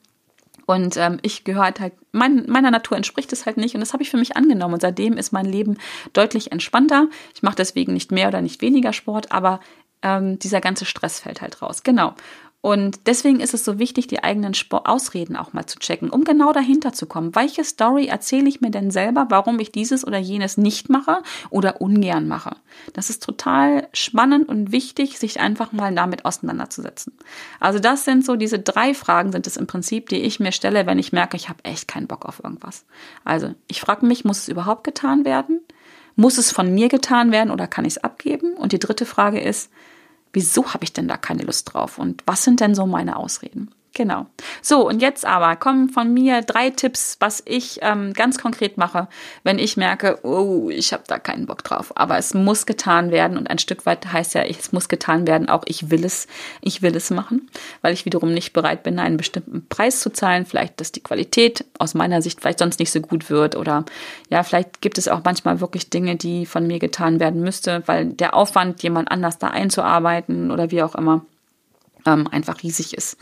Und 0.66 0.96
ähm, 0.96 1.18
ich 1.20 1.44
gehört 1.44 1.80
halt, 1.80 1.92
mein, 2.12 2.46
meiner 2.48 2.70
Natur 2.70 2.96
entspricht 2.96 3.32
es 3.32 3.44
halt 3.44 3.58
nicht. 3.58 3.74
Und 3.74 3.80
das 3.80 3.92
habe 3.92 4.02
ich 4.02 4.10
für 4.10 4.16
mich 4.16 4.36
angenommen. 4.36 4.74
Und 4.74 4.80
seitdem 4.80 5.18
ist 5.18 5.32
mein 5.32 5.44
Leben 5.44 5.76
deutlich 6.14 6.52
entspannter. 6.52 7.08
Ich 7.34 7.42
mache 7.42 7.56
deswegen 7.56 7.92
nicht 7.92 8.10
mehr 8.12 8.28
oder 8.28 8.40
nicht 8.40 8.62
weniger 8.62 8.94
Sport, 8.94 9.32
aber 9.32 9.60
ähm, 10.02 10.38
dieser 10.38 10.60
ganze 10.60 10.86
Stress 10.86 11.20
fällt 11.20 11.42
halt 11.42 11.60
raus. 11.60 11.82
Genau. 11.82 12.14
Und 12.64 13.00
deswegen 13.04 13.40
ist 13.40 13.52
es 13.52 13.62
so 13.62 13.78
wichtig, 13.78 14.06
die 14.06 14.24
eigenen 14.24 14.54
Ausreden 14.70 15.36
auch 15.36 15.52
mal 15.52 15.66
zu 15.66 15.78
checken, 15.78 16.08
um 16.08 16.24
genau 16.24 16.50
dahinter 16.54 16.94
zu 16.94 17.04
kommen. 17.04 17.34
Welche 17.34 17.62
Story 17.62 18.06
erzähle 18.06 18.48
ich 18.48 18.62
mir 18.62 18.70
denn 18.70 18.90
selber, 18.90 19.26
warum 19.28 19.58
ich 19.58 19.70
dieses 19.70 20.02
oder 20.06 20.16
jenes 20.16 20.56
nicht 20.56 20.88
mache 20.88 21.18
oder 21.50 21.82
ungern 21.82 22.26
mache? 22.26 22.56
Das 22.94 23.10
ist 23.10 23.22
total 23.22 23.88
spannend 23.92 24.48
und 24.48 24.72
wichtig, 24.72 25.18
sich 25.18 25.40
einfach 25.40 25.72
mal 25.72 25.94
damit 25.94 26.24
auseinanderzusetzen. 26.24 27.12
Also 27.60 27.80
das 27.80 28.06
sind 28.06 28.24
so 28.24 28.34
diese 28.34 28.60
drei 28.60 28.94
Fragen 28.94 29.30
sind 29.30 29.46
es 29.46 29.58
im 29.58 29.66
Prinzip, 29.66 30.08
die 30.08 30.22
ich 30.22 30.40
mir 30.40 30.52
stelle, 30.52 30.86
wenn 30.86 30.98
ich 30.98 31.12
merke, 31.12 31.36
ich 31.36 31.50
habe 31.50 31.62
echt 31.64 31.86
keinen 31.86 32.06
Bock 32.06 32.24
auf 32.24 32.42
irgendwas. 32.42 32.86
Also 33.24 33.54
ich 33.68 33.82
frage 33.82 34.06
mich, 34.06 34.24
muss 34.24 34.38
es 34.38 34.48
überhaupt 34.48 34.84
getan 34.84 35.26
werden? 35.26 35.60
Muss 36.16 36.38
es 36.38 36.50
von 36.50 36.72
mir 36.72 36.88
getan 36.88 37.30
werden 37.30 37.50
oder 37.50 37.66
kann 37.66 37.84
ich 37.84 37.96
es 37.96 38.04
abgeben? 38.04 38.54
Und 38.54 38.72
die 38.72 38.78
dritte 38.78 39.04
Frage 39.04 39.38
ist, 39.38 39.70
wieso 40.34 40.74
habe 40.74 40.84
ich 40.84 40.92
denn 40.92 41.08
da 41.08 41.16
keine 41.16 41.44
Lust 41.44 41.72
drauf 41.72 41.98
und 41.98 42.22
was 42.26 42.44
sind 42.44 42.60
denn 42.60 42.74
so 42.74 42.86
meine 42.86 43.16
Ausreden? 43.16 43.70
Genau. 43.94 44.26
So, 44.60 44.88
und 44.88 45.00
jetzt 45.00 45.24
aber 45.24 45.54
kommen 45.54 45.88
von 45.88 46.12
mir 46.12 46.42
drei 46.42 46.70
Tipps, 46.70 47.16
was 47.20 47.44
ich 47.46 47.78
ähm, 47.80 48.12
ganz 48.12 48.38
konkret 48.38 48.76
mache, 48.76 49.06
wenn 49.44 49.60
ich 49.60 49.76
merke, 49.76 50.18
oh, 50.24 50.68
ich 50.68 50.92
habe 50.92 51.04
da 51.06 51.20
keinen 51.20 51.46
Bock 51.46 51.62
drauf. 51.62 51.92
Aber 51.96 52.18
es 52.18 52.34
muss 52.34 52.66
getan 52.66 53.12
werden 53.12 53.38
und 53.38 53.48
ein 53.48 53.60
Stück 53.60 53.86
weit 53.86 54.12
heißt 54.12 54.34
ja, 54.34 54.42
es 54.42 54.72
muss 54.72 54.88
getan 54.88 55.28
werden, 55.28 55.48
auch 55.48 55.62
ich 55.66 55.92
will 55.92 56.04
es, 56.04 56.26
ich 56.60 56.82
will 56.82 56.96
es 56.96 57.10
machen, 57.10 57.48
weil 57.82 57.94
ich 57.94 58.04
wiederum 58.04 58.34
nicht 58.34 58.52
bereit 58.52 58.82
bin, 58.82 58.98
einen 58.98 59.16
bestimmten 59.16 59.64
Preis 59.68 60.00
zu 60.00 60.10
zahlen. 60.10 60.44
Vielleicht, 60.44 60.80
dass 60.80 60.90
die 60.90 61.02
Qualität 61.02 61.64
aus 61.78 61.94
meiner 61.94 62.20
Sicht 62.20 62.40
vielleicht 62.40 62.58
sonst 62.58 62.80
nicht 62.80 62.90
so 62.90 63.00
gut 63.00 63.30
wird 63.30 63.54
oder 63.54 63.84
ja, 64.28 64.42
vielleicht 64.42 64.80
gibt 64.80 64.98
es 64.98 65.06
auch 65.06 65.20
manchmal 65.24 65.60
wirklich 65.60 65.88
Dinge, 65.88 66.16
die 66.16 66.46
von 66.46 66.66
mir 66.66 66.80
getan 66.80 67.20
werden 67.20 67.42
müsste, 67.42 67.84
weil 67.86 68.06
der 68.06 68.34
Aufwand, 68.34 68.82
jemand 68.82 69.12
anders 69.12 69.38
da 69.38 69.48
einzuarbeiten 69.48 70.50
oder 70.50 70.72
wie 70.72 70.82
auch 70.82 70.96
immer, 70.96 71.24
ähm, 72.06 72.26
einfach 72.26 72.60
riesig 72.64 72.94
ist 72.94 73.18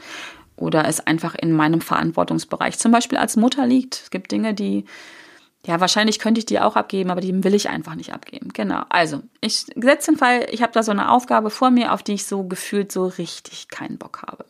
oder 0.62 0.86
es 0.86 1.00
einfach 1.00 1.34
in 1.34 1.52
meinem 1.52 1.80
Verantwortungsbereich 1.80 2.78
zum 2.78 2.92
Beispiel 2.92 3.18
als 3.18 3.36
Mutter 3.36 3.66
liegt. 3.66 3.96
Es 3.96 4.10
gibt 4.10 4.30
Dinge, 4.30 4.54
die, 4.54 4.84
ja, 5.66 5.80
wahrscheinlich 5.80 6.20
könnte 6.20 6.38
ich 6.38 6.46
die 6.46 6.60
auch 6.60 6.76
abgeben, 6.76 7.10
aber 7.10 7.20
die 7.20 7.44
will 7.44 7.54
ich 7.54 7.68
einfach 7.68 7.96
nicht 7.96 8.14
abgeben. 8.14 8.50
Genau. 8.52 8.82
Also, 8.88 9.22
ich 9.40 9.66
setze 9.74 10.12
den 10.12 10.18
Fall, 10.18 10.46
ich 10.50 10.62
habe 10.62 10.72
da 10.72 10.82
so 10.82 10.92
eine 10.92 11.10
Aufgabe 11.10 11.50
vor 11.50 11.70
mir, 11.70 11.92
auf 11.92 12.02
die 12.02 12.14
ich 12.14 12.26
so 12.26 12.44
gefühlt 12.44 12.92
so 12.92 13.06
richtig 13.06 13.68
keinen 13.68 13.98
Bock 13.98 14.22
habe. 14.22 14.44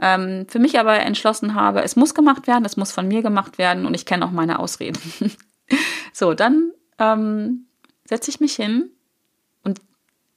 Ähm, 0.00 0.46
für 0.48 0.58
mich 0.58 0.78
aber 0.78 1.00
entschlossen 1.00 1.54
habe, 1.54 1.82
es 1.82 1.96
muss 1.96 2.14
gemacht 2.14 2.46
werden, 2.46 2.64
es 2.64 2.76
muss 2.76 2.92
von 2.92 3.08
mir 3.08 3.22
gemacht 3.22 3.58
werden 3.58 3.86
und 3.86 3.94
ich 3.94 4.06
kenne 4.06 4.24
auch 4.24 4.30
meine 4.30 4.58
Ausreden. 4.58 5.00
so, 6.12 6.34
dann 6.34 6.72
ähm, 6.98 7.66
setze 8.04 8.30
ich 8.30 8.38
mich 8.38 8.54
hin 8.54 8.90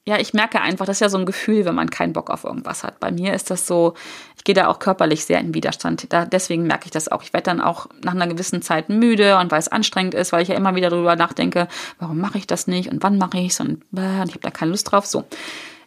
ja, 0.04 0.18
ich 0.18 0.34
merke 0.34 0.60
einfach, 0.60 0.84
das 0.84 0.96
ist 0.96 1.00
ja 1.00 1.08
so 1.08 1.18
ein 1.18 1.26
Gefühl, 1.26 1.64
wenn 1.64 1.76
man 1.76 1.88
keinen 1.88 2.12
Bock 2.12 2.28
auf 2.28 2.42
irgendwas 2.42 2.82
hat. 2.82 2.98
Bei 2.98 3.12
mir 3.12 3.34
ist 3.34 3.50
das 3.50 3.68
so, 3.68 3.94
ich 4.36 4.42
gehe 4.42 4.54
da 4.54 4.66
auch 4.66 4.80
körperlich 4.80 5.24
sehr 5.24 5.38
in 5.38 5.54
Widerstand. 5.54 6.12
Da, 6.12 6.24
deswegen 6.24 6.66
merke 6.66 6.86
ich 6.86 6.90
das 6.90 7.08
auch. 7.08 7.22
Ich 7.22 7.32
werde 7.32 7.44
dann 7.44 7.60
auch 7.60 7.86
nach 8.02 8.14
einer 8.14 8.26
gewissen 8.26 8.62
Zeit 8.62 8.88
müde 8.88 9.38
und 9.38 9.52
weil 9.52 9.60
es 9.60 9.68
anstrengend 9.68 10.14
ist, 10.14 10.32
weil 10.32 10.42
ich 10.42 10.48
ja 10.48 10.56
immer 10.56 10.74
wieder 10.74 10.90
darüber 10.90 11.14
nachdenke, 11.14 11.68
warum 12.00 12.18
mache 12.18 12.38
ich 12.38 12.48
das 12.48 12.66
nicht 12.66 12.90
und 12.90 13.00
wann 13.04 13.16
mache 13.16 13.38
ich 13.38 13.52
es 13.52 13.60
und, 13.60 13.84
und 13.92 14.26
ich 14.26 14.34
habe 14.34 14.40
da 14.40 14.50
keine 14.50 14.72
Lust 14.72 14.90
drauf. 14.90 15.06
So. 15.06 15.24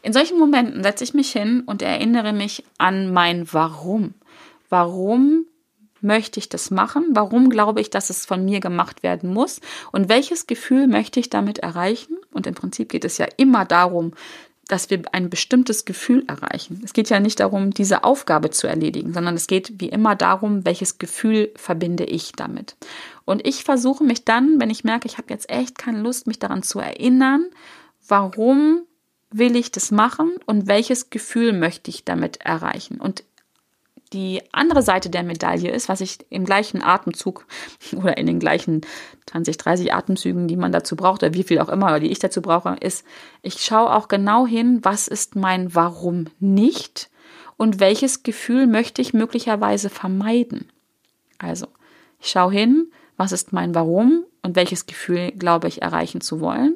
In 0.01 0.13
solchen 0.13 0.39
Momenten 0.39 0.81
setze 0.81 1.03
ich 1.03 1.13
mich 1.13 1.31
hin 1.31 1.63
und 1.65 1.81
erinnere 1.81 2.31
mich 2.31 2.63
an 2.77 3.11
mein 3.11 3.51
Warum. 3.51 4.13
Warum 4.69 5.45
möchte 6.05 6.39
ich 6.39 6.47
das 6.47 6.71
machen? 6.71 7.09
Warum 7.11 7.49
glaube 7.49 7.81
ich, 7.81 7.89
dass 7.89 8.09
es 8.09 8.25
von 8.25 8.45
mir 8.45 8.61
gemacht 8.61 9.03
werden 9.03 9.33
muss? 9.33 9.59
Und 9.91 10.07
welches 10.07 10.47
Gefühl 10.47 10.87
möchte 10.87 11.19
ich 11.19 11.29
damit 11.29 11.59
erreichen? 11.59 12.17
Und 12.31 12.47
im 12.47 12.53
Prinzip 12.53 12.89
geht 12.89 13.03
es 13.03 13.17
ja 13.17 13.27
immer 13.35 13.65
darum, 13.65 14.13
dass 14.67 14.89
wir 14.89 15.01
ein 15.11 15.29
bestimmtes 15.29 15.85
Gefühl 15.85 16.23
erreichen. 16.27 16.81
Es 16.83 16.93
geht 16.93 17.09
ja 17.09 17.19
nicht 17.19 17.39
darum, 17.39 17.71
diese 17.71 18.03
Aufgabe 18.03 18.49
zu 18.49 18.67
erledigen, 18.67 19.13
sondern 19.13 19.35
es 19.35 19.47
geht 19.47 19.79
wie 19.79 19.89
immer 19.89 20.15
darum, 20.15 20.65
welches 20.65 20.97
Gefühl 20.97 21.51
verbinde 21.55 22.05
ich 22.05 22.31
damit. 22.31 22.75
Und 23.25 23.45
ich 23.45 23.63
versuche 23.63 24.03
mich 24.03 24.25
dann, 24.25 24.59
wenn 24.59 24.69
ich 24.69 24.83
merke, 24.83 25.07
ich 25.07 25.17
habe 25.17 25.31
jetzt 25.31 25.49
echt 25.49 25.77
keine 25.77 26.01
Lust, 26.01 26.25
mich 26.25 26.39
daran 26.39 26.63
zu 26.63 26.79
erinnern, 26.79 27.45
warum 28.07 28.81
will 29.29 29.55
ich 29.55 29.71
das 29.71 29.91
machen 29.91 30.33
und 30.45 30.67
welches 30.67 31.09
Gefühl 31.09 31.53
möchte 31.53 31.91
ich 31.91 32.05
damit 32.05 32.37
erreichen. 32.37 32.99
Und 32.99 33.23
die 34.13 34.41
andere 34.51 34.81
Seite 34.81 35.09
der 35.09 35.23
Medaille 35.23 35.71
ist, 35.71 35.89
was 35.89 36.01
ich 36.01 36.19
im 36.29 36.45
gleichen 36.45 36.81
Atemzug 36.81 37.45
oder 37.95 38.17
in 38.17 38.27
den 38.27 38.39
gleichen 38.39 38.81
20, 39.27 39.57
30 39.57 39.93
Atemzügen, 39.93 40.47
die 40.47 40.57
man 40.57 40.71
dazu 40.71 40.95
braucht, 40.95 41.23
oder 41.23 41.33
wie 41.33 41.43
viel 41.43 41.59
auch 41.59 41.69
immer, 41.69 41.87
oder 41.87 41.99
die 41.99 42.11
ich 42.11 42.19
dazu 42.19 42.41
brauche, 42.41 42.75
ist, 42.79 43.05
ich 43.41 43.63
schaue 43.63 43.93
auch 43.93 44.07
genau 44.07 44.45
hin, 44.45 44.79
was 44.83 45.07
ist 45.07 45.35
mein 45.35 45.73
Warum 45.75 46.25
nicht 46.39 47.09
und 47.57 47.79
welches 47.79 48.23
Gefühl 48.23 48.67
möchte 48.67 49.01
ich 49.01 49.13
möglicherweise 49.13 49.89
vermeiden. 49.89 50.69
Also, 51.37 51.67
ich 52.19 52.29
schaue 52.29 52.51
hin, 52.51 52.91
was 53.17 53.31
ist 53.31 53.53
mein 53.53 53.75
Warum 53.75 54.25
und 54.43 54.55
welches 54.55 54.85
Gefühl 54.85 55.31
glaube 55.31 55.67
ich 55.67 55.81
erreichen 55.81 56.21
zu 56.21 56.39
wollen 56.39 56.75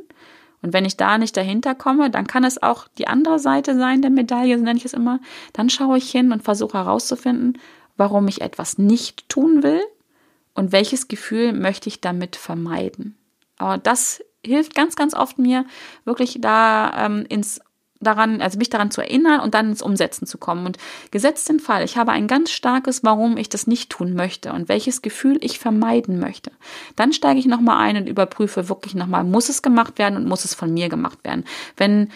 und 0.62 0.74
wenn 0.74 0.86
ich 0.86 0.98
da 0.98 1.17
nicht 1.17 1.38
dahinter 1.38 1.74
komme, 1.76 2.10
dann 2.10 2.28
kann 2.28 2.43
es 2.43 2.62
auch 2.62 2.88
die 2.98 3.08
andere 3.08 3.39
Seite 3.39 3.76
sein 3.76 4.02
der 4.02 4.12
Medaille, 4.12 4.58
so 4.58 4.63
nenne 4.63 4.78
ich 4.78 4.86
es 4.86 4.93
immer. 4.93 5.19
Dann 5.54 5.69
schaue 5.69 5.98
ich 5.98 6.12
hin 6.12 6.32
und 6.32 6.43
versuche 6.43 6.78
herauszufinden, 6.78 7.58
warum 7.95 8.28
ich 8.28 8.41
etwas 8.41 8.78
nicht 8.78 9.30
tun 9.30 9.63
will 9.63 9.82
und 10.56 10.72
welches 10.72 11.08
Gefühl 11.08 11.54
möchte 11.54 11.88
ich 11.88 12.02
damit 12.02 12.36
vermeiden. 12.36 13.17
Aber 13.58 13.78
das 13.78 14.22
hilft 14.45 14.76
ganz, 14.76 14.95
ganz 14.95 15.13
oft 15.13 15.38
mir, 15.38 15.65
wirklich 16.06 16.39
da 16.41 17.06
ähm, 17.06 17.26
ins 17.30 17.62
daran, 18.00 18.42
also 18.42 18.58
mich 18.58 18.70
daran 18.70 18.92
zu 18.92 19.02
erinnern 19.02 19.42
und 19.42 19.54
dann 19.54 19.70
ins 19.70 19.82
Umsetzen 19.82 20.26
zu 20.26 20.38
kommen. 20.38 20.66
Und 20.66 20.78
gesetzt 21.12 21.50
den 21.50 21.60
Fall, 21.60 21.84
ich 21.84 21.98
habe 21.98 22.12
ein 22.12 22.28
ganz 22.28 22.52
starkes, 22.52 23.04
warum 23.04 23.38
ich 23.38 23.50
das 23.50 23.68
nicht 23.68 23.90
tun 23.90 24.14
möchte 24.14 24.54
und 24.54 24.70
welches 24.70 25.02
Gefühl 25.02 25.38
ich 25.42 25.60
vermeiden 25.60 26.20
möchte. 26.20 26.52
Dann 26.96 27.14
steige 27.14 27.40
ich 27.40 27.46
nochmal 27.46 27.78
ein 27.78 27.98
und 27.98 28.08
überprüfe 28.08 28.70
wirklich 28.70 28.96
nochmal, 28.96 29.24
muss 29.24 29.50
es 29.50 29.62
gemacht 29.62 30.00
werden 30.00 30.16
und 30.16 30.28
muss 30.28 30.46
es 30.46 30.54
von 30.54 30.74
mir 30.74 30.90
gemacht 30.90 31.20
werden. 31.24 31.44
Wenn 31.76 32.10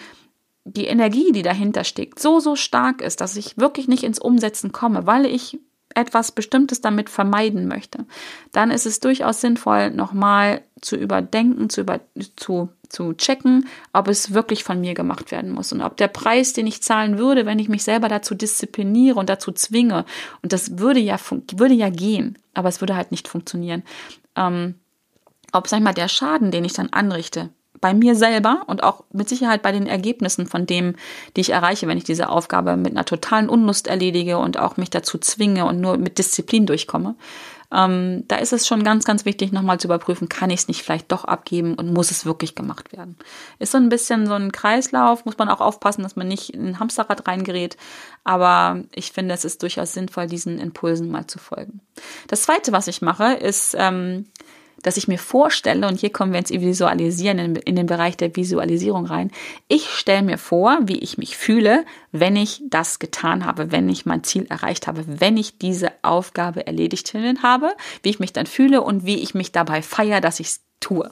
die 0.64 0.86
Energie, 0.86 1.32
die 1.32 1.42
dahinter 1.42 1.84
steckt, 1.84 2.18
so, 2.18 2.40
so 2.40 2.56
stark 2.56 3.02
ist, 3.02 3.20
dass 3.20 3.36
ich 3.36 3.58
wirklich 3.58 3.86
nicht 3.86 4.02
ins 4.02 4.18
Umsetzen 4.18 4.72
komme, 4.72 5.06
weil 5.06 5.26
ich 5.26 5.58
etwas 5.94 6.32
Bestimmtes 6.32 6.80
damit 6.80 7.08
vermeiden 7.08 7.68
möchte, 7.68 8.06
dann 8.52 8.70
ist 8.70 8.86
es 8.86 9.00
durchaus 9.00 9.40
sinnvoll, 9.40 9.90
nochmal 9.90 10.62
zu 10.80 10.96
überdenken, 10.96 11.70
zu, 11.70 11.82
über, 11.82 12.00
zu, 12.36 12.68
zu 12.94 13.12
checken, 13.14 13.68
ob 13.92 14.08
es 14.08 14.32
wirklich 14.32 14.64
von 14.64 14.80
mir 14.80 14.94
gemacht 14.94 15.30
werden 15.30 15.50
muss 15.50 15.72
und 15.72 15.82
ob 15.82 15.96
der 15.96 16.08
Preis, 16.08 16.52
den 16.52 16.66
ich 16.66 16.82
zahlen 16.82 17.18
würde, 17.18 17.44
wenn 17.44 17.58
ich 17.58 17.68
mich 17.68 17.84
selber 17.84 18.08
dazu 18.08 18.34
diszipliniere 18.34 19.18
und 19.18 19.28
dazu 19.28 19.52
zwinge, 19.52 20.04
und 20.42 20.52
das 20.52 20.78
würde 20.78 21.00
ja, 21.00 21.16
würde 21.52 21.74
ja 21.74 21.90
gehen, 21.90 22.38
aber 22.54 22.68
es 22.68 22.80
würde 22.80 22.96
halt 22.96 23.10
nicht 23.10 23.28
funktionieren, 23.28 23.82
ähm, 24.36 24.76
ob, 25.52 25.68
sag 25.68 25.78
ich 25.78 25.84
mal, 25.84 25.92
der 25.92 26.08
Schaden, 26.08 26.50
den 26.50 26.64
ich 26.64 26.72
dann 26.72 26.88
anrichte, 26.90 27.50
bei 27.80 27.92
mir 27.92 28.14
selber 28.14 28.62
und 28.66 28.82
auch 28.82 29.04
mit 29.12 29.28
Sicherheit 29.28 29.60
bei 29.60 29.70
den 29.70 29.86
Ergebnissen 29.86 30.46
von 30.46 30.64
dem, 30.64 30.94
die 31.36 31.42
ich 31.42 31.50
erreiche, 31.50 31.86
wenn 31.86 31.98
ich 31.98 32.04
diese 32.04 32.30
Aufgabe 32.30 32.76
mit 32.78 32.92
einer 32.92 33.04
totalen 33.04 33.50
Unlust 33.50 33.88
erledige 33.88 34.38
und 34.38 34.58
auch 34.58 34.78
mich 34.78 34.88
dazu 34.88 35.18
zwinge 35.18 35.66
und 35.66 35.80
nur 35.80 35.98
mit 35.98 36.16
Disziplin 36.16 36.64
durchkomme. 36.64 37.14
Ähm, 37.74 38.24
da 38.28 38.36
ist 38.36 38.52
es 38.52 38.66
schon 38.66 38.84
ganz, 38.84 39.04
ganz 39.04 39.24
wichtig, 39.24 39.50
nochmal 39.50 39.80
zu 39.80 39.88
überprüfen, 39.88 40.28
kann 40.28 40.50
ich 40.50 40.60
es 40.60 40.68
nicht 40.68 40.82
vielleicht 40.82 41.10
doch 41.10 41.24
abgeben 41.24 41.74
und 41.74 41.92
muss 41.92 42.12
es 42.12 42.24
wirklich 42.24 42.54
gemacht 42.54 42.92
werden. 42.92 43.16
Ist 43.58 43.72
so 43.72 43.78
ein 43.78 43.88
bisschen 43.88 44.26
so 44.26 44.34
ein 44.34 44.52
Kreislauf, 44.52 45.24
muss 45.24 45.38
man 45.38 45.48
auch 45.48 45.60
aufpassen, 45.60 46.02
dass 46.02 46.14
man 46.14 46.28
nicht 46.28 46.50
in 46.50 46.68
ein 46.68 46.78
Hamsterrad 46.78 47.26
reingerät. 47.26 47.76
Aber 48.22 48.82
ich 48.94 49.10
finde, 49.10 49.34
es 49.34 49.44
ist 49.44 49.62
durchaus 49.62 49.92
sinnvoll, 49.92 50.28
diesen 50.28 50.58
Impulsen 50.58 51.10
mal 51.10 51.26
zu 51.26 51.38
folgen. 51.38 51.80
Das 52.28 52.42
zweite, 52.42 52.70
was 52.72 52.86
ich 52.86 53.02
mache, 53.02 53.34
ist, 53.34 53.74
ähm, 53.76 54.26
dass 54.84 54.96
ich 54.96 55.08
mir 55.08 55.18
vorstelle, 55.18 55.88
und 55.88 55.98
hier 55.98 56.10
kommen 56.10 56.32
wir 56.32 56.38
ins 56.38 56.50
Visualisieren 56.50 57.38
in, 57.40 57.56
in 57.56 57.74
den 57.74 57.86
Bereich 57.86 58.16
der 58.16 58.36
Visualisierung 58.36 59.06
rein, 59.06 59.32
ich 59.66 59.88
stelle 59.88 60.22
mir 60.22 60.38
vor, 60.38 60.78
wie 60.82 60.98
ich 60.98 61.18
mich 61.18 61.36
fühle, 61.36 61.84
wenn 62.12 62.36
ich 62.36 62.62
das 62.68 63.00
getan 63.00 63.44
habe, 63.44 63.72
wenn 63.72 63.88
ich 63.88 64.06
mein 64.06 64.22
Ziel 64.22 64.46
erreicht 64.48 64.86
habe, 64.86 65.04
wenn 65.06 65.36
ich 65.36 65.58
diese 65.58 65.90
Aufgabe 66.02 66.66
erledigt 66.66 67.14
habe, 67.42 67.72
wie 68.02 68.10
ich 68.10 68.20
mich 68.20 68.32
dann 68.32 68.46
fühle 68.46 68.82
und 68.82 69.04
wie 69.06 69.16
ich 69.16 69.34
mich 69.34 69.50
dabei 69.50 69.82
feiere, 69.82 70.20
dass 70.20 70.38
ich 70.38 70.48
es 70.48 70.60
tue. 70.80 71.10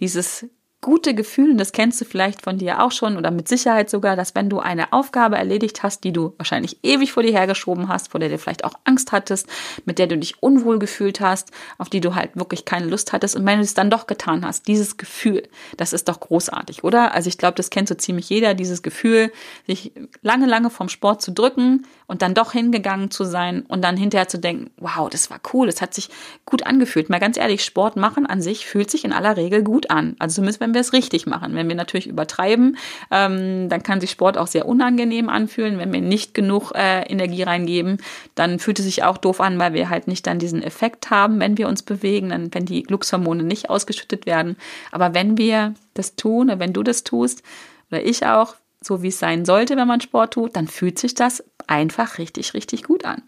Dieses 0.00 0.46
gute 0.82 1.14
Gefühl, 1.14 1.56
das 1.56 1.72
kennst 1.72 2.00
du 2.00 2.04
vielleicht 2.04 2.42
von 2.42 2.58
dir 2.58 2.82
auch 2.82 2.90
schon 2.90 3.16
oder 3.16 3.30
mit 3.30 3.48
Sicherheit 3.48 3.88
sogar, 3.88 4.16
dass 4.16 4.34
wenn 4.34 4.50
du 4.50 4.58
eine 4.58 4.92
Aufgabe 4.92 5.36
erledigt 5.36 5.82
hast, 5.84 6.02
die 6.02 6.12
du 6.12 6.34
wahrscheinlich 6.36 6.76
ewig 6.82 7.12
vor 7.12 7.22
dir 7.22 7.32
hergeschoben 7.32 7.88
hast, 7.88 8.10
vor 8.10 8.20
der 8.20 8.28
du 8.28 8.36
vielleicht 8.36 8.64
auch 8.64 8.74
Angst 8.84 9.12
hattest, 9.12 9.46
mit 9.86 10.00
der 10.00 10.08
du 10.08 10.18
dich 10.18 10.42
unwohl 10.42 10.80
gefühlt 10.80 11.20
hast, 11.20 11.52
auf 11.78 11.88
die 11.88 12.00
du 12.00 12.16
halt 12.16 12.36
wirklich 12.36 12.64
keine 12.64 12.86
Lust 12.86 13.12
hattest 13.12 13.36
und 13.36 13.46
wenn 13.46 13.58
du 13.58 13.64
es 13.64 13.74
dann 13.74 13.90
doch 13.90 14.08
getan 14.08 14.44
hast, 14.44 14.66
dieses 14.66 14.96
Gefühl, 14.96 15.48
das 15.76 15.92
ist 15.92 16.08
doch 16.08 16.18
großartig, 16.18 16.82
oder? 16.82 17.14
Also 17.14 17.28
ich 17.28 17.38
glaube, 17.38 17.54
das 17.54 17.70
kennt 17.70 17.88
so 17.88 17.94
ziemlich 17.94 18.28
jeder, 18.28 18.54
dieses 18.54 18.82
Gefühl, 18.82 19.32
sich 19.68 19.92
lange, 20.20 20.46
lange 20.46 20.68
vom 20.68 20.88
Sport 20.88 21.22
zu 21.22 21.30
drücken 21.30 21.86
und 22.12 22.20
dann 22.20 22.34
doch 22.34 22.52
hingegangen 22.52 23.10
zu 23.10 23.24
sein 23.24 23.62
und 23.68 23.82
dann 23.82 23.96
hinterher 23.96 24.28
zu 24.28 24.38
denken, 24.38 24.70
wow, 24.76 25.08
das 25.08 25.30
war 25.30 25.40
cool, 25.54 25.66
das 25.66 25.80
hat 25.80 25.94
sich 25.94 26.10
gut 26.44 26.66
angefühlt. 26.66 27.08
Mal 27.08 27.20
ganz 27.20 27.38
ehrlich, 27.38 27.64
Sport 27.64 27.96
machen 27.96 28.26
an 28.26 28.42
sich 28.42 28.66
fühlt 28.66 28.90
sich 28.90 29.06
in 29.06 29.14
aller 29.14 29.38
Regel 29.38 29.62
gut 29.62 29.90
an. 29.90 30.14
Also 30.18 30.34
zumindest 30.34 30.60
wenn 30.60 30.74
wir 30.74 30.82
es 30.82 30.92
richtig 30.92 31.26
machen. 31.26 31.54
Wenn 31.54 31.68
wir 31.68 31.74
natürlich 31.74 32.06
übertreiben, 32.06 32.76
ähm, 33.10 33.70
dann 33.70 33.82
kann 33.82 34.02
sich 34.02 34.10
Sport 34.10 34.36
auch 34.36 34.46
sehr 34.46 34.68
unangenehm 34.68 35.30
anfühlen. 35.30 35.78
Wenn 35.78 35.90
wir 35.90 36.02
nicht 36.02 36.34
genug 36.34 36.72
äh, 36.74 37.00
Energie 37.04 37.44
reingeben, 37.44 37.96
dann 38.34 38.58
fühlt 38.58 38.78
es 38.78 38.84
sich 38.84 39.04
auch 39.04 39.16
doof 39.16 39.40
an, 39.40 39.58
weil 39.58 39.72
wir 39.72 39.88
halt 39.88 40.06
nicht 40.06 40.26
dann 40.26 40.38
diesen 40.38 40.62
Effekt 40.62 41.08
haben, 41.08 41.40
wenn 41.40 41.56
wir 41.56 41.66
uns 41.66 41.82
bewegen, 41.82 42.28
dann, 42.28 42.52
wenn 42.52 42.66
die 42.66 42.82
Glückshormone 42.82 43.42
nicht 43.42 43.70
ausgeschüttet 43.70 44.26
werden. 44.26 44.58
Aber 44.90 45.14
wenn 45.14 45.38
wir 45.38 45.72
das 45.94 46.14
tun, 46.14 46.52
wenn 46.54 46.74
du 46.74 46.82
das 46.82 47.04
tust, 47.04 47.42
oder 47.90 48.04
ich 48.04 48.26
auch, 48.26 48.56
so 48.82 49.02
wie 49.02 49.08
es 49.08 49.18
sein 49.18 49.44
sollte, 49.44 49.76
wenn 49.76 49.88
man 49.88 50.00
Sport 50.00 50.34
tut, 50.34 50.56
dann 50.56 50.68
fühlt 50.68 50.98
sich 50.98 51.14
das 51.14 51.44
einfach 51.66 52.18
richtig, 52.18 52.54
richtig 52.54 52.84
gut 52.84 53.04
an. 53.04 53.22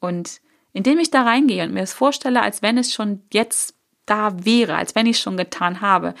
Und 0.00 0.40
indem 0.72 0.98
ich 0.98 1.10
da 1.10 1.22
reingehe 1.22 1.64
und 1.64 1.72
mir 1.72 1.80
das 1.80 1.92
vorstelle, 1.92 2.42
als 2.42 2.62
wenn 2.62 2.78
es 2.78 2.92
schon 2.92 3.22
jetzt 3.32 3.74
da 4.06 4.44
wäre, 4.44 4.76
als 4.76 4.94
wenn 4.94 5.06
ich 5.06 5.16
es 5.16 5.22
schon 5.22 5.36
getan 5.36 5.80
habe, 5.80 6.14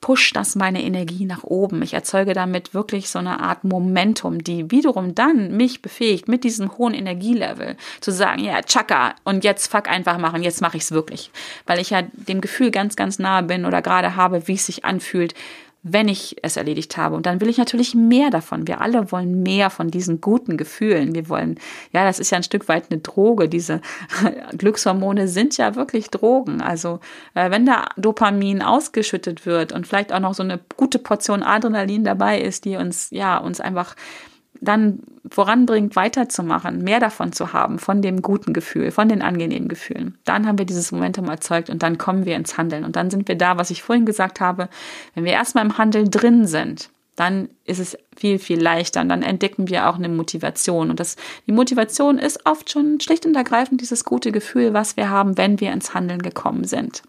pusht 0.00 0.36
das 0.36 0.54
meine 0.54 0.82
Energie 0.82 1.24
nach 1.24 1.42
oben. 1.42 1.82
Ich 1.82 1.94
erzeuge 1.94 2.32
damit 2.32 2.72
wirklich 2.72 3.08
so 3.08 3.18
eine 3.18 3.40
Art 3.40 3.64
Momentum, 3.64 4.44
die 4.44 4.70
wiederum 4.70 5.14
dann 5.14 5.56
mich 5.56 5.82
befähigt, 5.82 6.28
mit 6.28 6.44
diesem 6.44 6.78
hohen 6.78 6.94
Energielevel 6.94 7.76
zu 8.00 8.12
sagen, 8.12 8.44
ja, 8.44 8.62
tschakka, 8.62 9.16
und 9.24 9.42
jetzt 9.42 9.66
fuck 9.66 9.88
einfach 9.88 10.18
machen, 10.18 10.42
jetzt 10.42 10.60
mache 10.60 10.76
ich 10.76 10.84
es 10.84 10.92
wirklich. 10.92 11.32
Weil 11.66 11.80
ich 11.80 11.90
ja 11.90 12.02
dem 12.12 12.40
Gefühl 12.40 12.70
ganz, 12.70 12.94
ganz 12.94 13.18
nahe 13.18 13.42
bin 13.42 13.64
oder 13.64 13.82
gerade 13.82 14.14
habe, 14.14 14.46
wie 14.46 14.54
es 14.54 14.66
sich 14.66 14.84
anfühlt, 14.84 15.34
wenn 15.82 16.08
ich 16.08 16.36
es 16.42 16.56
erledigt 16.56 16.96
habe. 16.96 17.14
Und 17.14 17.26
dann 17.26 17.40
will 17.40 17.48
ich 17.48 17.58
natürlich 17.58 17.94
mehr 17.94 18.30
davon. 18.30 18.66
Wir 18.66 18.80
alle 18.80 19.12
wollen 19.12 19.42
mehr 19.42 19.70
von 19.70 19.90
diesen 19.90 20.20
guten 20.20 20.56
Gefühlen. 20.56 21.14
Wir 21.14 21.28
wollen, 21.28 21.58
ja, 21.92 22.04
das 22.04 22.18
ist 22.18 22.30
ja 22.30 22.36
ein 22.36 22.42
Stück 22.42 22.68
weit 22.68 22.90
eine 22.90 23.00
Droge. 23.00 23.48
Diese 23.48 23.80
Glückshormone 24.58 25.28
sind 25.28 25.56
ja 25.56 25.76
wirklich 25.76 26.10
Drogen. 26.10 26.60
Also 26.60 27.00
äh, 27.34 27.50
wenn 27.50 27.64
da 27.64 27.86
Dopamin 27.96 28.62
ausgeschüttet 28.62 29.46
wird 29.46 29.72
und 29.72 29.86
vielleicht 29.86 30.12
auch 30.12 30.20
noch 30.20 30.34
so 30.34 30.42
eine 30.42 30.58
gute 30.76 30.98
Portion 30.98 31.42
Adrenalin 31.42 32.04
dabei 32.04 32.40
ist, 32.40 32.64
die 32.64 32.76
uns, 32.76 33.08
ja, 33.10 33.38
uns 33.38 33.60
einfach 33.60 33.94
dann 34.60 35.00
voranbringt, 35.30 35.96
weiterzumachen, 35.96 36.82
mehr 36.82 37.00
davon 37.00 37.32
zu 37.32 37.52
haben, 37.52 37.78
von 37.78 38.02
dem 38.02 38.22
guten 38.22 38.52
Gefühl, 38.52 38.90
von 38.90 39.08
den 39.08 39.22
angenehmen 39.22 39.68
Gefühlen. 39.68 40.18
Dann 40.24 40.46
haben 40.46 40.58
wir 40.58 40.64
dieses 40.64 40.92
Momentum 40.92 41.26
erzeugt 41.26 41.70
und 41.70 41.82
dann 41.82 41.98
kommen 41.98 42.24
wir 42.24 42.36
ins 42.36 42.56
Handeln. 42.56 42.84
Und 42.84 42.96
dann 42.96 43.10
sind 43.10 43.28
wir 43.28 43.36
da, 43.36 43.58
was 43.58 43.70
ich 43.70 43.82
vorhin 43.82 44.06
gesagt 44.06 44.40
habe, 44.40 44.68
wenn 45.14 45.24
wir 45.24 45.32
erstmal 45.32 45.64
im 45.64 45.78
Handeln 45.78 46.10
drin 46.10 46.46
sind, 46.46 46.90
dann 47.18 47.48
ist 47.64 47.80
es 47.80 47.98
viel, 48.16 48.38
viel 48.38 48.60
leichter 48.60 49.00
und 49.00 49.08
dann 49.08 49.22
entdecken 49.22 49.68
wir 49.68 49.88
auch 49.88 49.96
eine 49.96 50.08
Motivation. 50.08 50.90
Und 50.90 51.00
das, 51.00 51.16
die 51.46 51.52
Motivation 51.52 52.18
ist 52.18 52.46
oft 52.46 52.70
schon 52.70 53.00
schlicht 53.00 53.26
und 53.26 53.34
ergreifend 53.34 53.80
dieses 53.80 54.04
gute 54.04 54.30
Gefühl, 54.30 54.72
was 54.72 54.96
wir 54.96 55.10
haben, 55.10 55.36
wenn 55.36 55.60
wir 55.60 55.72
ins 55.72 55.94
Handeln 55.94 56.22
gekommen 56.22 56.64
sind. 56.64 57.02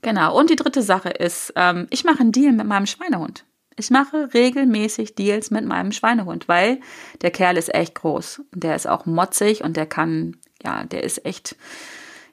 Genau. 0.00 0.36
Und 0.36 0.50
die 0.50 0.56
dritte 0.56 0.82
Sache 0.82 1.10
ist, 1.10 1.52
ähm, 1.56 1.86
ich 1.90 2.04
mache 2.04 2.20
einen 2.20 2.32
Deal 2.32 2.52
mit 2.52 2.66
meinem 2.66 2.86
Schweinehund. 2.86 3.44
Ich 3.82 3.90
mache 3.90 4.32
regelmäßig 4.32 5.16
Deals 5.16 5.50
mit 5.50 5.64
meinem 5.64 5.90
Schweinehund, 5.90 6.46
weil 6.46 6.78
der 7.20 7.32
Kerl 7.32 7.56
ist 7.56 7.74
echt 7.74 7.96
groß. 7.96 8.42
Und 8.54 8.62
der 8.62 8.76
ist 8.76 8.86
auch 8.86 9.06
motzig 9.06 9.64
und 9.64 9.76
der 9.76 9.86
kann, 9.86 10.36
ja, 10.62 10.84
der 10.84 11.02
ist 11.02 11.26
echt, 11.26 11.56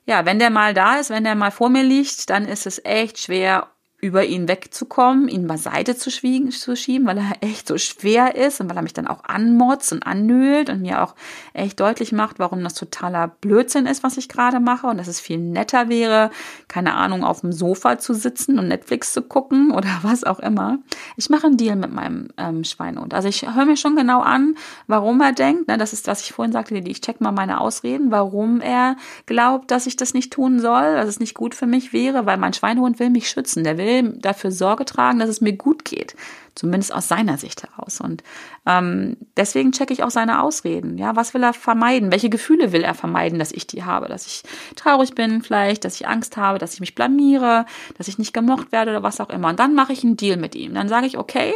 ja, 0.05 0.27
wenn 0.27 0.37
der 0.37 0.51
mal 0.51 0.75
da 0.75 0.99
ist, 0.99 1.09
wenn 1.09 1.23
der 1.23 1.33
mal 1.33 1.49
vor 1.49 1.69
mir 1.69 1.81
liegt, 1.81 2.29
dann 2.29 2.45
ist 2.45 2.67
es 2.67 2.85
echt 2.85 3.17
schwer, 3.17 3.67
über 4.01 4.25
ihn 4.25 4.47
wegzukommen, 4.47 5.27
ihn 5.27 5.47
beiseite 5.47 5.95
zu, 5.95 6.09
schieben, 6.09 7.05
weil 7.05 7.17
er 7.17 7.31
echt 7.41 7.67
so 7.67 7.77
schwer 7.77 8.35
ist 8.35 8.61
und 8.61 8.69
weil 8.69 8.77
er 8.77 8.81
mich 8.81 8.93
dann 8.93 9.07
auch 9.07 9.25
anmotzt 9.25 9.91
und 9.91 10.03
annölt 10.03 10.69
und 10.69 10.81
mir 10.81 11.03
auch 11.03 11.15
echt 11.53 11.79
deutlich 11.81 12.13
macht, 12.13 12.39
warum 12.39 12.63
das 12.63 12.75
totaler 12.75 13.27
Blödsinn 13.27 13.85
ist, 13.85 14.01
was 14.01 14.15
ich 14.15 14.29
gerade 14.29 14.61
mache 14.61 14.87
und 14.87 14.97
dass 14.97 15.09
es 15.09 15.19
viel 15.19 15.37
netter 15.37 15.89
wäre, 15.89 16.31
keine 16.69 16.93
Ahnung, 16.93 17.25
auf 17.25 17.41
dem 17.41 17.51
Sofa 17.51 17.99
zu 17.99 18.13
sitzen 18.13 18.57
und 18.57 18.69
Netflix 18.69 19.11
zu 19.11 19.21
gucken 19.21 19.71
oder 19.75 19.89
was 20.01 20.23
auch 20.23 20.39
immer. 20.39 20.79
Ich 21.17 21.29
mache 21.29 21.47
einen 21.47 21.57
Deal 21.57 21.75
mit 21.75 21.93
meinem 21.93 22.29
ähm, 22.37 22.63
Schweinehund. 22.63 23.13
Also 23.13 23.27
ich 23.27 23.53
höre 23.53 23.65
mir 23.65 23.77
schon 23.77 23.97
genau 23.97 24.21
an, 24.21 24.55
warum 24.87 25.19
er 25.19 25.33
denkt, 25.33 25.67
ne, 25.67 25.77
das 25.77 25.91
ist, 25.91 26.07
was 26.07 26.21
ich 26.21 26.31
vorhin 26.31 26.53
sagte, 26.53 26.77
ich 26.77 27.01
check 27.01 27.19
mal 27.19 27.33
meine 27.33 27.59
Ausreden, 27.59 28.11
warum 28.11 28.61
er 28.61 28.95
glaubt, 29.25 29.71
dass 29.71 29.87
ich 29.87 29.97
das 29.97 30.13
nicht 30.13 30.31
tun 30.31 30.61
soll, 30.61 30.95
dass 30.95 31.09
es 31.09 31.19
nicht 31.19 31.33
gut 31.33 31.53
für 31.53 31.67
mich 31.67 31.91
wäre, 31.91 32.25
weil 32.25 32.37
mein 32.37 32.53
Schweinehund 32.53 32.99
will 32.99 33.09
mich 33.09 33.29
schützen, 33.29 33.65
der 33.65 33.77
will 33.77 33.88
will 33.89 34.13
dafür 34.19 34.51
Sorge 34.51 34.85
tragen, 34.85 35.19
dass 35.19 35.29
es 35.29 35.41
mir 35.41 35.53
gut 35.53 35.85
geht. 35.85 36.15
Zumindest 36.55 36.93
aus 36.93 37.07
seiner 37.07 37.37
Sicht 37.37 37.63
heraus. 37.63 38.01
Und 38.01 38.23
ähm, 38.65 39.15
deswegen 39.37 39.71
checke 39.71 39.93
ich 39.93 40.03
auch 40.03 40.09
seine 40.09 40.41
Ausreden. 40.41 40.97
Ja, 40.97 41.15
was 41.15 41.33
will 41.33 41.43
er 41.43 41.53
vermeiden? 41.53 42.11
Welche 42.11 42.29
Gefühle 42.29 42.71
will 42.73 42.83
er 42.83 42.95
vermeiden, 42.95 43.39
dass 43.39 43.51
ich 43.51 43.65
die 43.65 43.83
habe? 43.83 44.07
Dass 44.07 44.27
ich 44.27 44.43
traurig 44.75 45.15
bin 45.15 45.41
vielleicht, 45.41 45.85
dass 45.85 45.95
ich 45.95 46.07
Angst 46.07 46.35
habe, 46.37 46.59
dass 46.59 46.73
ich 46.73 46.79
mich 46.81 46.95
blamiere, 46.95 47.65
dass 47.97 48.07
ich 48.07 48.17
nicht 48.17 48.33
gemocht 48.33 48.71
werde 48.71 48.91
oder 48.91 49.03
was 49.03 49.21
auch 49.21 49.29
immer. 49.29 49.49
Und 49.49 49.59
dann 49.59 49.73
mache 49.73 49.93
ich 49.93 50.03
einen 50.03 50.17
Deal 50.17 50.37
mit 50.37 50.55
ihm. 50.55 50.73
Dann 50.73 50.89
sage 50.89 51.07
ich, 51.07 51.17
okay, 51.17 51.53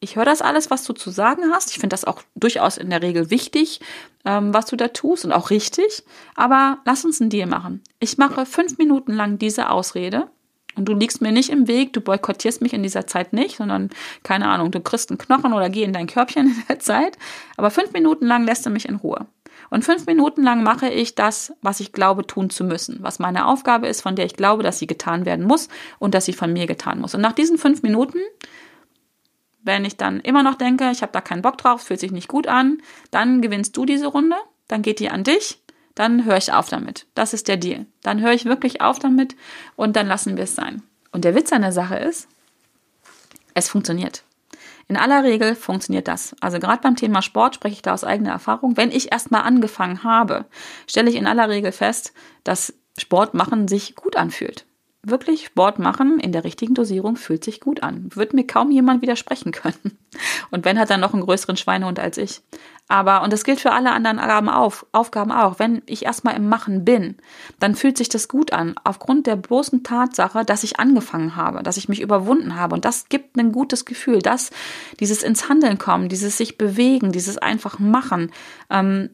ich 0.00 0.16
höre 0.16 0.24
das 0.24 0.42
alles, 0.42 0.70
was 0.70 0.84
du 0.84 0.94
zu 0.94 1.10
sagen 1.10 1.52
hast. 1.52 1.70
Ich 1.70 1.78
finde 1.78 1.94
das 1.94 2.04
auch 2.04 2.22
durchaus 2.34 2.78
in 2.78 2.90
der 2.90 3.02
Regel 3.02 3.30
wichtig, 3.30 3.80
ähm, 4.24 4.52
was 4.52 4.66
du 4.66 4.76
da 4.76 4.88
tust 4.88 5.24
und 5.24 5.32
auch 5.32 5.50
richtig. 5.50 6.02
Aber 6.34 6.78
lass 6.86 7.04
uns 7.04 7.20
einen 7.20 7.30
Deal 7.30 7.46
machen. 7.46 7.82
Ich 8.00 8.16
mache 8.18 8.46
fünf 8.46 8.78
Minuten 8.78 9.12
lang 9.12 9.38
diese 9.38 9.68
Ausrede 9.68 10.30
und 10.80 10.86
du 10.86 10.94
liegst 10.94 11.20
mir 11.20 11.30
nicht 11.30 11.50
im 11.50 11.68
Weg, 11.68 11.92
du 11.92 12.00
boykottierst 12.00 12.62
mich 12.62 12.72
in 12.72 12.82
dieser 12.82 13.06
Zeit 13.06 13.34
nicht, 13.34 13.56
sondern, 13.56 13.90
keine 14.22 14.48
Ahnung, 14.48 14.70
du 14.70 14.80
kriegst 14.80 15.10
einen 15.10 15.18
Knochen 15.18 15.52
oder 15.52 15.68
geh 15.68 15.82
in 15.82 15.92
dein 15.92 16.06
Körbchen 16.06 16.46
in 16.46 16.62
der 16.68 16.78
Zeit. 16.78 17.18
Aber 17.56 17.70
fünf 17.70 17.92
Minuten 17.92 18.26
lang 18.26 18.44
lässt 18.44 18.64
du 18.64 18.70
mich 18.70 18.88
in 18.88 18.96
Ruhe. 18.96 19.26
Und 19.68 19.84
fünf 19.84 20.06
Minuten 20.06 20.42
lang 20.42 20.62
mache 20.62 20.88
ich 20.88 21.14
das, 21.14 21.52
was 21.60 21.80
ich 21.80 21.92
glaube 21.92 22.26
tun 22.26 22.50
zu 22.50 22.64
müssen, 22.64 22.98
was 23.02 23.18
meine 23.18 23.46
Aufgabe 23.46 23.86
ist, 23.86 24.00
von 24.00 24.16
der 24.16 24.24
ich 24.24 24.34
glaube, 24.34 24.62
dass 24.62 24.78
sie 24.78 24.86
getan 24.86 25.26
werden 25.26 25.46
muss 25.46 25.68
und 25.98 26.14
dass 26.14 26.24
sie 26.24 26.32
von 26.32 26.52
mir 26.52 26.66
getan 26.66 27.00
muss. 27.00 27.14
Und 27.14 27.20
nach 27.20 27.32
diesen 27.32 27.58
fünf 27.58 27.82
Minuten 27.82 28.18
wenn 29.62 29.84
ich 29.84 29.98
dann 29.98 30.20
immer 30.20 30.42
noch 30.42 30.54
denke, 30.54 30.90
ich 30.90 31.02
habe 31.02 31.12
da 31.12 31.20
keinen 31.20 31.42
Bock 31.42 31.58
drauf, 31.58 31.82
fühlt 31.82 32.00
sich 32.00 32.12
nicht 32.12 32.28
gut 32.28 32.46
an, 32.46 32.78
dann 33.10 33.42
gewinnst 33.42 33.76
du 33.76 33.84
diese 33.84 34.06
Runde, 34.06 34.36
dann 34.68 34.80
geht 34.82 35.00
die 35.00 35.10
an 35.10 35.22
dich, 35.22 35.60
dann 36.00 36.24
höre 36.24 36.38
ich 36.38 36.50
auf 36.50 36.70
damit. 36.70 37.06
Das 37.14 37.34
ist 37.34 37.46
der 37.46 37.58
Deal. 37.58 37.84
Dann 38.02 38.22
höre 38.22 38.32
ich 38.32 38.46
wirklich 38.46 38.80
auf 38.80 38.98
damit 38.98 39.36
und 39.76 39.96
dann 39.96 40.06
lassen 40.06 40.38
wir 40.38 40.44
es 40.44 40.54
sein. 40.54 40.82
Und 41.12 41.26
der 41.26 41.34
Witz 41.34 41.52
an 41.52 41.60
der 41.60 41.72
Sache 41.72 41.96
ist, 41.96 42.26
es 43.52 43.68
funktioniert. 43.68 44.24
In 44.88 44.96
aller 44.96 45.24
Regel 45.24 45.54
funktioniert 45.54 46.08
das. 46.08 46.34
Also 46.40 46.58
gerade 46.58 46.80
beim 46.80 46.96
Thema 46.96 47.20
Sport 47.20 47.56
spreche 47.56 47.74
ich 47.74 47.82
da 47.82 47.92
aus 47.92 48.02
eigener 48.02 48.30
Erfahrung. 48.30 48.78
Wenn 48.78 48.90
ich 48.90 49.12
erstmal 49.12 49.42
angefangen 49.42 50.02
habe, 50.02 50.46
stelle 50.86 51.10
ich 51.10 51.16
in 51.16 51.26
aller 51.26 51.50
Regel 51.50 51.70
fest, 51.70 52.14
dass 52.44 52.72
Sport 52.96 53.34
machen 53.34 53.68
sich 53.68 53.94
gut 53.94 54.16
anfühlt 54.16 54.64
wirklich 55.02 55.46
Sport 55.46 55.78
machen 55.78 56.20
in 56.20 56.32
der 56.32 56.44
richtigen 56.44 56.74
Dosierung 56.74 57.16
fühlt 57.16 57.42
sich 57.42 57.60
gut 57.60 57.82
an. 57.82 58.10
Wird 58.14 58.34
mir 58.34 58.46
kaum 58.46 58.70
jemand 58.70 59.02
widersprechen 59.02 59.52
können. 59.52 59.98
Und 60.50 60.64
wenn 60.64 60.78
hat 60.78 60.90
er 60.90 60.98
noch 60.98 61.14
einen 61.14 61.22
größeren 61.22 61.56
Schweinehund 61.56 61.98
als 61.98 62.18
ich. 62.18 62.42
Aber, 62.88 63.22
und 63.22 63.32
das 63.32 63.44
gilt 63.44 63.60
für 63.60 63.70
alle 63.70 63.92
anderen 63.92 64.18
Aufgaben, 64.18 64.48
auf, 64.48 64.84
Aufgaben 64.90 65.30
auch, 65.30 65.60
wenn 65.60 65.80
ich 65.86 66.04
erstmal 66.06 66.34
im 66.34 66.48
Machen 66.48 66.84
bin, 66.84 67.18
dann 67.60 67.76
fühlt 67.76 67.96
sich 67.96 68.08
das 68.08 68.26
gut 68.26 68.52
an. 68.52 68.74
Aufgrund 68.82 69.28
der 69.28 69.36
bloßen 69.36 69.84
Tatsache, 69.84 70.44
dass 70.44 70.64
ich 70.64 70.80
angefangen 70.80 71.36
habe, 71.36 71.62
dass 71.62 71.76
ich 71.76 71.88
mich 71.88 72.00
überwunden 72.00 72.56
habe. 72.56 72.74
Und 72.74 72.84
das 72.84 73.08
gibt 73.08 73.36
ein 73.36 73.52
gutes 73.52 73.84
Gefühl, 73.84 74.18
dass 74.18 74.50
dieses 74.98 75.22
ins 75.22 75.48
Handeln 75.48 75.78
kommen, 75.78 76.08
dieses 76.08 76.36
sich 76.36 76.58
bewegen, 76.58 77.12
dieses 77.12 77.38
einfach 77.38 77.78
machen, 77.78 78.32
ähm, 78.70 79.10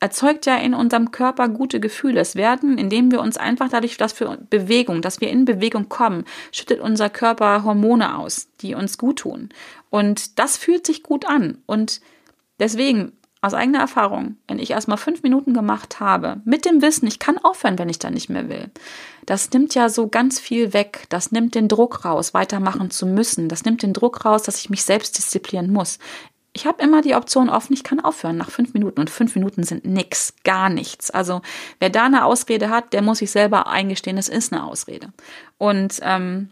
erzeugt 0.00 0.46
ja 0.46 0.56
in 0.56 0.74
unserem 0.74 1.10
Körper 1.10 1.48
gute 1.48 1.80
Gefühle. 1.80 2.20
Es 2.20 2.36
werden, 2.36 2.78
indem 2.78 3.10
wir 3.10 3.20
uns 3.20 3.36
einfach 3.36 3.68
dadurch, 3.68 3.96
dass 3.96 4.18
wir 4.20 4.38
Bewegung, 4.50 5.02
dass 5.02 5.20
wir 5.20 5.30
in 5.30 5.44
Bewegung 5.44 5.88
kommen, 5.88 6.24
schüttet 6.52 6.80
unser 6.80 7.10
Körper 7.10 7.64
Hormone 7.64 8.18
aus, 8.18 8.48
die 8.60 8.74
uns 8.74 8.98
gut 8.98 9.20
tun. 9.20 9.48
Und 9.90 10.38
das 10.38 10.56
fühlt 10.56 10.86
sich 10.86 11.02
gut 11.02 11.26
an. 11.26 11.58
Und 11.66 12.00
deswegen, 12.58 13.12
aus 13.40 13.54
eigener 13.54 13.78
Erfahrung, 13.78 14.36
wenn 14.48 14.58
ich 14.58 14.70
erstmal 14.70 14.98
fünf 14.98 15.22
Minuten 15.22 15.54
gemacht 15.54 16.00
habe, 16.00 16.40
mit 16.44 16.64
dem 16.64 16.82
Wissen, 16.82 17.06
ich 17.06 17.18
kann 17.18 17.38
aufhören, 17.38 17.78
wenn 17.78 17.88
ich 17.88 17.98
dann 17.98 18.14
nicht 18.14 18.28
mehr 18.28 18.48
will. 18.48 18.70
Das 19.24 19.50
nimmt 19.50 19.74
ja 19.74 19.88
so 19.88 20.08
ganz 20.08 20.40
viel 20.40 20.72
weg. 20.72 21.06
Das 21.08 21.32
nimmt 21.32 21.54
den 21.54 21.68
Druck 21.68 22.04
raus, 22.04 22.34
weitermachen 22.34 22.90
zu 22.90 23.06
müssen. 23.06 23.48
Das 23.48 23.64
nimmt 23.64 23.82
den 23.82 23.92
Druck 23.92 24.24
raus, 24.24 24.42
dass 24.42 24.58
ich 24.58 24.70
mich 24.70 24.84
selbst 24.84 25.16
disziplinieren 25.18 25.72
muss. 25.72 25.98
Ich 26.56 26.64
habe 26.66 26.82
immer 26.82 27.02
die 27.02 27.14
Option 27.14 27.50
offen, 27.50 27.74
ich 27.74 27.84
kann 27.84 28.00
aufhören 28.00 28.38
nach 28.38 28.50
fünf 28.50 28.72
Minuten. 28.72 28.98
Und 28.98 29.10
fünf 29.10 29.34
Minuten 29.34 29.62
sind 29.62 29.84
nix, 29.84 30.32
gar 30.42 30.70
nichts. 30.70 31.10
Also 31.10 31.42
wer 31.80 31.90
da 31.90 32.06
eine 32.06 32.24
Ausrede 32.24 32.70
hat, 32.70 32.94
der 32.94 33.02
muss 33.02 33.18
sich 33.18 33.30
selber 33.30 33.66
eingestehen, 33.66 34.16
es 34.16 34.30
ist 34.30 34.54
eine 34.54 34.64
Ausrede. 34.64 35.12
Und 35.58 36.00
ähm, 36.00 36.48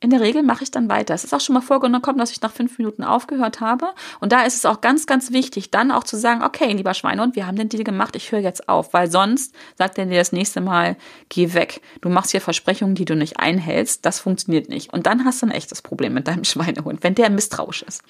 in 0.00 0.10
der 0.10 0.20
Regel 0.20 0.42
mache 0.42 0.62
ich 0.62 0.70
dann 0.70 0.90
weiter. 0.90 1.14
Es 1.14 1.24
ist 1.24 1.32
auch 1.32 1.40
schon 1.40 1.54
mal 1.54 1.62
vorgekommen, 1.62 2.18
dass 2.18 2.30
ich 2.30 2.42
nach 2.42 2.52
fünf 2.52 2.76
Minuten 2.76 3.02
aufgehört 3.02 3.62
habe. 3.62 3.88
Und 4.20 4.30
da 4.30 4.42
ist 4.42 4.54
es 4.54 4.66
auch 4.66 4.82
ganz, 4.82 5.06
ganz 5.06 5.32
wichtig, 5.32 5.70
dann 5.70 5.90
auch 5.90 6.04
zu 6.04 6.18
sagen, 6.18 6.42
okay, 6.42 6.70
lieber 6.72 6.92
Schweinehund, 6.92 7.34
wir 7.34 7.46
haben 7.46 7.56
den 7.56 7.70
Deal 7.70 7.82
gemacht, 7.82 8.14
ich 8.14 8.30
höre 8.30 8.40
jetzt 8.40 8.68
auf. 8.68 8.92
Weil 8.92 9.10
sonst 9.10 9.54
sagt 9.76 9.96
er 9.96 10.04
dir 10.04 10.18
das 10.18 10.32
nächste 10.32 10.60
Mal, 10.60 10.96
geh 11.30 11.54
weg. 11.54 11.80
Du 12.02 12.10
machst 12.10 12.32
hier 12.32 12.42
Versprechungen, 12.42 12.94
die 12.94 13.06
du 13.06 13.16
nicht 13.16 13.40
einhältst. 13.40 14.04
Das 14.04 14.20
funktioniert 14.20 14.68
nicht. 14.68 14.92
Und 14.92 15.06
dann 15.06 15.24
hast 15.24 15.40
du 15.40 15.46
ein 15.46 15.52
echtes 15.52 15.80
Problem 15.80 16.12
mit 16.12 16.28
deinem 16.28 16.44
Schweinehund, 16.44 17.02
wenn 17.02 17.14
der 17.14 17.30
misstrauisch 17.30 17.82
ist. 17.82 18.02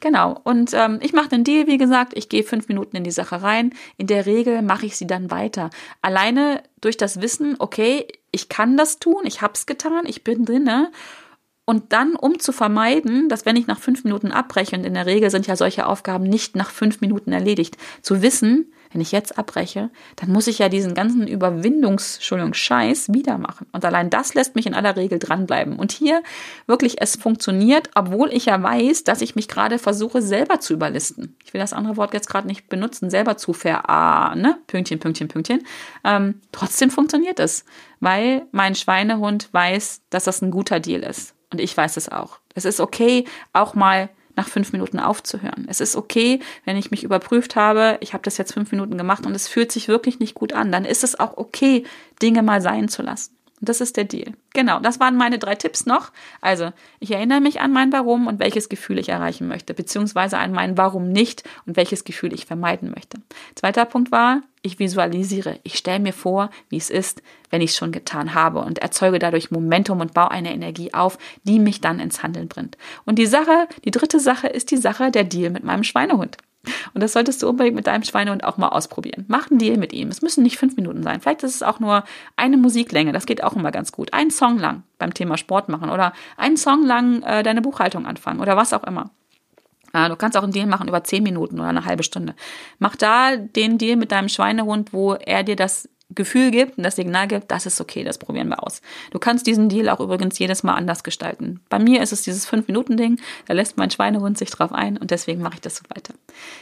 Genau. 0.00 0.38
Und 0.44 0.74
ähm, 0.74 0.98
ich 1.00 1.14
mache 1.14 1.30
den 1.30 1.44
Deal, 1.44 1.66
wie 1.66 1.78
gesagt, 1.78 2.12
ich 2.14 2.28
gehe 2.28 2.42
fünf 2.42 2.68
Minuten 2.68 2.96
in 2.96 3.04
die 3.04 3.10
Sache 3.10 3.42
rein. 3.42 3.72
In 3.96 4.08
der 4.08 4.26
Regel 4.26 4.60
mache 4.60 4.84
ich 4.84 4.96
sie 4.96 5.06
dann 5.06 5.30
weiter. 5.30 5.70
Alleine 6.02 6.62
durch 6.80 6.96
das 6.96 7.20
Wissen, 7.20 7.56
okay, 7.58 8.06
ich 8.30 8.48
kann 8.48 8.76
das 8.76 8.98
tun, 8.98 9.22
ich 9.24 9.42
habe 9.42 9.54
es 9.54 9.66
getan, 9.66 10.06
ich 10.06 10.24
bin 10.24 10.44
drinne 10.44 10.90
und 11.64 11.92
dann, 11.92 12.16
um 12.16 12.38
zu 12.38 12.52
vermeiden, 12.52 13.28
dass 13.28 13.46
wenn 13.46 13.56
ich 13.56 13.66
nach 13.66 13.78
fünf 13.78 14.02
Minuten 14.04 14.32
abbreche, 14.32 14.76
und 14.76 14.84
in 14.84 14.94
der 14.94 15.06
Regel 15.06 15.30
sind 15.30 15.46
ja 15.46 15.56
solche 15.56 15.86
Aufgaben 15.86 16.24
nicht 16.24 16.56
nach 16.56 16.70
fünf 16.70 17.00
Minuten 17.00 17.32
erledigt, 17.32 17.76
zu 18.02 18.22
wissen, 18.22 18.72
wenn 18.92 19.00
ich 19.00 19.12
jetzt 19.12 19.38
abbreche, 19.38 19.90
dann 20.16 20.30
muss 20.30 20.48
ich 20.48 20.58
ja 20.58 20.68
diesen 20.68 20.94
ganzen 20.94 21.26
Überwindungs, 21.26 22.18
Scheiß 22.22 23.12
wieder 23.12 23.38
machen. 23.38 23.66
Und 23.72 23.84
allein 23.84 24.10
das 24.10 24.34
lässt 24.34 24.56
mich 24.56 24.66
in 24.66 24.74
aller 24.74 24.96
Regel 24.96 25.18
dranbleiben. 25.18 25.78
Und 25.78 25.92
hier 25.92 26.22
wirklich, 26.66 27.00
es 27.00 27.16
funktioniert, 27.16 27.90
obwohl 27.94 28.32
ich 28.32 28.46
ja 28.46 28.60
weiß, 28.60 29.04
dass 29.04 29.20
ich 29.20 29.36
mich 29.36 29.48
gerade 29.48 29.78
versuche, 29.78 30.22
selber 30.22 30.60
zu 30.60 30.72
überlisten. 30.72 31.36
Ich 31.44 31.54
will 31.54 31.60
das 31.60 31.72
andere 31.72 31.96
Wort 31.96 32.14
jetzt 32.14 32.28
gerade 32.28 32.48
nicht 32.48 32.68
benutzen, 32.68 33.10
selber 33.10 33.36
zu 33.36 33.52
ver, 33.52 33.88
ah, 33.88 34.34
ne, 34.34 34.58
Pünktchen, 34.66 34.98
Pünktchen, 34.98 35.28
Pünktchen. 35.28 35.64
Ähm, 36.04 36.40
trotzdem 36.50 36.90
funktioniert 36.90 37.38
es, 37.38 37.64
weil 38.00 38.46
mein 38.50 38.74
Schweinehund 38.74 39.48
weiß, 39.52 40.02
dass 40.10 40.24
das 40.24 40.42
ein 40.42 40.50
guter 40.50 40.80
Deal 40.80 41.02
ist. 41.02 41.34
Und 41.52 41.60
ich 41.60 41.76
weiß 41.76 41.96
es 41.96 42.08
auch. 42.08 42.38
Es 42.54 42.64
ist 42.64 42.80
okay, 42.80 43.24
auch 43.52 43.74
mal 43.74 44.08
nach 44.40 44.48
fünf 44.48 44.72
Minuten 44.72 44.98
aufzuhören. 44.98 45.66
Es 45.68 45.82
ist 45.82 45.96
okay, 45.96 46.40
wenn 46.64 46.78
ich 46.78 46.90
mich 46.90 47.04
überprüft 47.04 47.56
habe, 47.56 47.98
ich 48.00 48.14
habe 48.14 48.22
das 48.22 48.38
jetzt 48.38 48.54
fünf 48.54 48.72
Minuten 48.72 48.96
gemacht 48.96 49.26
und 49.26 49.34
es 49.34 49.48
fühlt 49.48 49.70
sich 49.70 49.86
wirklich 49.86 50.18
nicht 50.18 50.34
gut 50.34 50.54
an. 50.54 50.72
Dann 50.72 50.86
ist 50.86 51.04
es 51.04 51.20
auch 51.20 51.36
okay, 51.36 51.84
Dinge 52.22 52.42
mal 52.42 52.62
sein 52.62 52.88
zu 52.88 53.02
lassen. 53.02 53.36
Und 53.60 53.68
das 53.68 53.80
ist 53.82 53.96
der 53.98 54.04
Deal. 54.04 54.32
Genau, 54.54 54.80
das 54.80 55.00
waren 55.00 55.16
meine 55.16 55.38
drei 55.38 55.54
Tipps 55.54 55.84
noch. 55.84 56.12
Also, 56.40 56.72
ich 56.98 57.10
erinnere 57.10 57.40
mich 57.40 57.60
an 57.60 57.72
mein 57.72 57.92
Warum 57.92 58.26
und 58.26 58.40
welches 58.40 58.70
Gefühl 58.70 58.98
ich 58.98 59.10
erreichen 59.10 59.48
möchte, 59.48 59.74
beziehungsweise 59.74 60.38
an 60.38 60.52
mein 60.52 60.78
Warum 60.78 61.10
nicht 61.10 61.44
und 61.66 61.76
welches 61.76 62.04
Gefühl 62.04 62.32
ich 62.32 62.46
vermeiden 62.46 62.90
möchte. 62.90 63.18
Zweiter 63.54 63.84
Punkt 63.84 64.10
war, 64.10 64.42
ich 64.62 64.78
visualisiere. 64.78 65.58
Ich 65.62 65.76
stelle 65.76 66.00
mir 66.00 66.12
vor, 66.12 66.50
wie 66.70 66.78
es 66.78 66.90
ist, 66.90 67.22
wenn 67.50 67.60
ich 67.60 67.70
es 67.70 67.76
schon 67.76 67.92
getan 67.92 68.34
habe 68.34 68.60
und 68.60 68.78
erzeuge 68.78 69.18
dadurch 69.18 69.50
Momentum 69.50 70.00
und 70.00 70.14
baue 70.14 70.30
eine 70.30 70.52
Energie 70.52 70.94
auf, 70.94 71.18
die 71.44 71.58
mich 71.58 71.80
dann 71.80 72.00
ins 72.00 72.22
Handeln 72.22 72.48
bringt. 72.48 72.78
Und 73.04 73.18
die 73.18 73.26
Sache, 73.26 73.68
die 73.84 73.90
dritte 73.90 74.20
Sache 74.20 74.48
ist 74.48 74.70
die 74.70 74.76
Sache 74.78 75.10
der 75.10 75.24
Deal 75.24 75.50
mit 75.50 75.64
meinem 75.64 75.84
Schweinehund. 75.84 76.38
Und 76.92 77.02
das 77.02 77.12
solltest 77.12 77.42
du 77.42 77.48
unbedingt 77.48 77.76
mit 77.76 77.86
deinem 77.86 78.02
Schweinehund 78.02 78.44
auch 78.44 78.58
mal 78.58 78.68
ausprobieren. 78.68 79.24
Mach 79.28 79.50
einen 79.50 79.58
Deal 79.58 79.78
mit 79.78 79.92
ihm. 79.92 80.08
Es 80.08 80.22
müssen 80.22 80.42
nicht 80.42 80.58
fünf 80.58 80.76
Minuten 80.76 81.02
sein. 81.02 81.20
Vielleicht 81.20 81.42
ist 81.42 81.54
es 81.54 81.62
auch 81.62 81.80
nur 81.80 82.04
eine 82.36 82.56
Musiklänge. 82.56 83.12
Das 83.12 83.26
geht 83.26 83.42
auch 83.42 83.54
immer 83.54 83.72
ganz 83.72 83.92
gut. 83.92 84.12
Ein 84.12 84.30
Song 84.30 84.58
lang 84.58 84.82
beim 84.98 85.14
Thema 85.14 85.38
Sport 85.38 85.68
machen 85.68 85.90
oder 85.90 86.12
einen 86.36 86.56
Song 86.56 86.84
lang 86.84 87.22
äh, 87.22 87.42
deine 87.42 87.62
Buchhaltung 87.62 88.06
anfangen 88.06 88.40
oder 88.40 88.56
was 88.56 88.72
auch 88.72 88.84
immer. 88.84 89.10
Ja, 89.94 90.08
du 90.08 90.16
kannst 90.16 90.36
auch 90.36 90.42
einen 90.42 90.52
Deal 90.52 90.66
machen 90.66 90.88
über 90.88 91.02
zehn 91.02 91.22
Minuten 91.22 91.58
oder 91.58 91.68
eine 91.68 91.84
halbe 91.84 92.02
Stunde. 92.02 92.34
Mach 92.78 92.94
da 92.94 93.36
den 93.36 93.78
Deal 93.78 93.96
mit 93.96 94.12
deinem 94.12 94.28
Schweinehund, 94.28 94.92
wo 94.92 95.14
er 95.14 95.42
dir 95.42 95.56
das 95.56 95.88
Gefühl 96.14 96.50
gibt 96.50 96.78
und 96.78 96.84
das 96.84 96.96
Signal 96.96 97.28
gibt, 97.28 97.50
das 97.50 97.66
ist 97.66 97.80
okay, 97.80 98.04
das 98.04 98.18
probieren 98.18 98.48
wir 98.48 98.62
aus. 98.62 98.82
Du 99.10 99.18
kannst 99.18 99.46
diesen 99.46 99.68
Deal 99.68 99.88
auch 99.88 100.00
übrigens 100.00 100.38
jedes 100.38 100.62
Mal 100.62 100.74
anders 100.74 101.04
gestalten. 101.04 101.60
Bei 101.68 101.78
mir 101.78 102.02
ist 102.02 102.12
es 102.12 102.22
dieses 102.22 102.48
5-Minuten-Ding, 102.48 103.20
da 103.46 103.54
lässt 103.54 103.76
mein 103.76 103.90
Schweinehund 103.90 104.38
sich 104.38 104.50
drauf 104.50 104.72
ein 104.72 104.96
und 104.96 105.10
deswegen 105.10 105.42
mache 105.42 105.54
ich 105.54 105.60
das 105.60 105.76
so 105.76 105.84
weiter. 105.94 106.14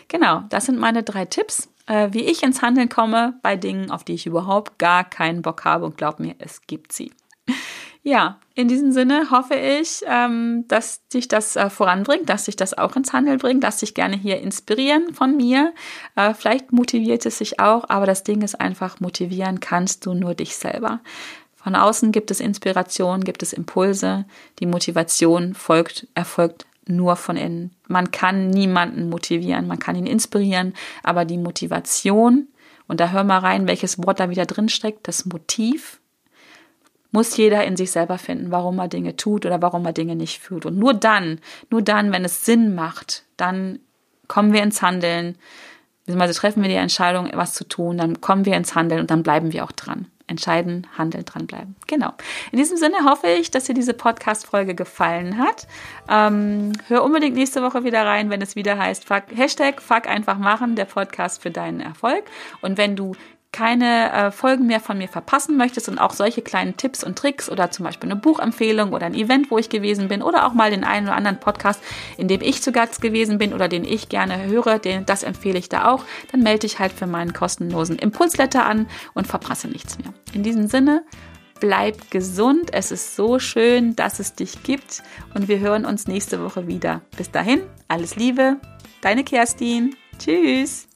Genau, 0.09 0.43
das 0.51 0.67
sind 0.67 0.79
meine 0.79 1.03
drei 1.03 1.25
Tipps, 1.25 1.69
äh, 1.87 2.09
wie 2.13 2.25
ich 2.25 2.43
ins 2.43 2.63
Handeln 2.63 2.89
komme 2.89 3.35
bei 3.43 3.57
Dingen, 3.57 3.91
auf 3.91 4.05
die 4.05 4.15
ich 4.15 4.27
überhaupt 4.27 4.79
gar 4.79 5.05
keinen 5.05 5.43
Bock 5.43 5.65
habe 5.65 5.85
und 5.85 5.97
glaub 5.97 6.21
mir, 6.21 6.35
es 6.39 6.63
gibt 6.67 6.93
sie. 6.93 7.11
Ja, 8.09 8.39
in 8.55 8.69
diesem 8.69 8.91
Sinne 8.91 9.31
hoffe 9.31 9.55
ich, 9.55 10.01
ähm, 10.07 10.65
dass 10.67 11.07
dich 11.09 11.29
das 11.29 11.57
äh, 11.57 11.69
voranbringt, 11.69 12.31
dass 12.31 12.45
dich 12.45 12.57
das 12.57 12.73
auch 12.73 12.97
ins 12.97 13.13
Handeln 13.13 13.37
bringt, 13.37 13.63
dass 13.63 13.81
dich 13.81 13.93
gerne 13.93 14.17
hier 14.17 14.41
inspirieren 14.41 15.13
von 15.13 15.37
mir. 15.37 15.75
Äh, 16.17 16.33
vielleicht 16.33 16.73
motiviert 16.73 17.27
es 17.27 17.37
sich 17.37 17.61
auch, 17.61 17.85
aber 17.91 18.07
das 18.07 18.23
Ding 18.23 18.41
ist 18.41 18.59
einfach, 18.63 19.01
motivieren 19.01 19.61
kannst 19.61 20.07
du 20.07 20.15
nur 20.15 20.33
dich 20.33 20.57
selber. 20.57 21.01
Von 21.55 21.75
außen 21.75 22.11
gibt 22.11 22.31
es 22.31 22.41
Inspiration, 22.41 23.25
gibt 23.25 23.43
es 23.43 23.53
Impulse. 23.53 24.25
Die 24.59 24.65
Motivation 24.65 25.53
folgt, 25.53 26.09
erfolgt 26.15 26.65
nur 26.87 27.15
von 27.15 27.37
innen. 27.37 27.77
Man 27.89 28.11
kann 28.11 28.49
niemanden 28.49 29.11
motivieren, 29.11 29.67
man 29.67 29.81
kann 29.81 29.97
ihn 29.97 30.07
inspirieren, 30.07 30.73
aber 31.03 31.27
die 31.27 31.37
Motivation, 31.37 32.49
und 32.87 33.01
da 33.01 33.11
hör 33.11 33.25
mal 33.25 33.41
rein, 33.41 33.69
welches 33.69 33.99
Wort 33.99 34.19
da 34.19 34.31
wieder 34.31 34.47
drin 34.47 34.71
steckt, 34.71 35.09
das 35.09 35.27
Motiv, 35.27 36.01
muss 37.11 37.37
jeder 37.37 37.65
in 37.65 37.77
sich 37.77 37.91
selber 37.91 38.19
finden, 38.19 38.51
warum 38.51 38.79
er 38.79 38.89
Dinge 38.89 39.17
tut 39.17 39.47
oder 39.47 39.63
warum 39.63 39.85
er 39.87 39.93
Dinge 39.93 40.17
nicht 40.17 40.41
fühlt. 40.41 40.67
Und 40.67 40.79
nur 40.79 40.95
dann, 40.95 41.41
nur 41.71 41.83
dann, 41.83 42.13
wenn 42.13 42.25
es 42.25 42.45
Sinn 42.45 42.75
macht, 42.75 43.25
dann 43.37 43.79
kommen 44.27 44.53
wir 44.53 44.63
ins 44.63 44.83
Handeln, 44.83 45.37
beziehungsweise 46.05 46.39
treffen 46.39 46.63
wir 46.63 46.69
die 46.69 46.77
Entscheidung, 46.77 47.31
was 47.35 47.55
zu 47.55 47.67
tun, 47.67 47.99
dann 47.99 48.21
kommen 48.21 48.45
wir 48.45 48.55
ins 48.55 48.75
Handeln 48.75 49.01
und 49.01 49.11
dann 49.11 49.23
bleiben 49.23 49.53
wir 49.53 49.65
auch 49.65 49.73
dran. 49.73 50.07
Entscheiden, 50.27 50.87
handeln, 50.99 51.25
dranbleiben. 51.25 51.75
Genau. 51.87 52.13
In 52.53 52.59
diesem 52.59 52.77
Sinne 52.77 52.97
hoffe 53.05 53.29
ich, 53.29 53.51
dass 53.51 53.65
dir 53.65 53.75
diese 53.75 53.95
Podcast-Folge 53.95 54.75
gefallen 54.75 55.39
hat. 55.39 55.67
Ähm, 56.07 56.75
hör 56.89 57.03
unbedingt 57.03 57.35
nächste 57.35 57.63
Woche 57.63 57.83
wieder 57.83 58.05
rein, 58.05 58.29
wenn 58.29 58.43
es 58.43 58.55
wieder 58.55 58.77
heißt, 58.77 59.07
fuck, 59.07 59.23
Hashtag 59.35 59.81
Fuck 59.81 60.07
einfach 60.07 60.37
machen, 60.37 60.77
der 60.77 60.85
Podcast 60.85 61.43
für 61.43 61.51
deinen 61.51 61.81
Erfolg. 61.81 62.25
Und 62.61 62.77
wenn 62.77 62.95
du 62.95 63.17
keine 63.53 64.13
äh, 64.13 64.31
Folgen 64.31 64.67
mehr 64.67 64.81
von 64.81 64.99
mir 64.99 65.09
verpassen 65.09 65.57
möchtest 65.57 65.89
und 65.89 65.99
auch 65.99 66.13
solche 66.13 66.43
kleinen 66.43 66.77
Tipps 66.77 67.03
und 67.03 67.17
Tricks 67.17 67.51
oder 67.51 67.71
zum 67.71 67.85
Beispiel 67.85 68.11
eine 68.11 68.21
Buchempfehlung 68.21 68.93
oder 68.93 69.07
ein 69.07 69.15
Event, 69.15 69.51
wo 69.51 69.59
ich 69.59 69.71
gewesen 69.71 70.09
bin 70.09 70.23
oder 70.23 70.47
auch 70.47 70.53
mal 70.53 70.71
den 70.71 70.85
einen 70.85 71.07
oder 71.07 71.17
anderen 71.17 71.41
Podcast, 71.41 71.83
in 72.19 72.29
dem 72.29 72.43
ich 72.43 72.63
zu 72.63 72.73
Gast 72.73 73.01
gewesen 73.01 73.39
bin 73.39 73.55
oder 73.55 73.69
den 73.69 73.85
ich 73.85 74.09
gerne 74.09 74.45
höre, 74.45 74.79
den, 74.79 75.07
das 75.07 75.23
empfehle 75.23 75.59
ich 75.59 75.69
da 75.69 75.91
auch, 75.91 76.05
dann 76.31 76.43
melde 76.43 76.61
dich 76.61 76.79
halt 76.79 76.93
für 76.93 77.07
meinen 77.07 77.33
kostenlosen 77.33 77.99
Impulsletter 77.99 78.67
an 78.67 78.87
und 79.15 79.27
verpasse 79.27 79.69
nichts 79.69 79.99
mehr. 79.99 80.13
In 80.35 80.43
diesem 80.43 80.69
Sinne, 80.69 81.05
Bleib 81.61 82.11
gesund. 82.11 82.71
Es 82.73 82.93
ist 82.93 83.17
so 83.17 83.39
schön, 83.39 83.97
dass 83.97 84.21
es 84.21 84.35
dich 84.35 84.63
gibt. 84.63 85.03
Und 85.35 85.49
wir 85.49 85.59
hören 85.59 85.85
uns 85.85 86.07
nächste 86.07 86.43
Woche 86.43 86.69
wieder. 86.69 87.03
Bis 87.17 87.31
dahin, 87.31 87.63
alles 87.89 88.17
Liebe. 88.17 88.59
Deine 89.01 89.25
Kerstin. 89.25 89.97
Tschüss. 90.19 90.89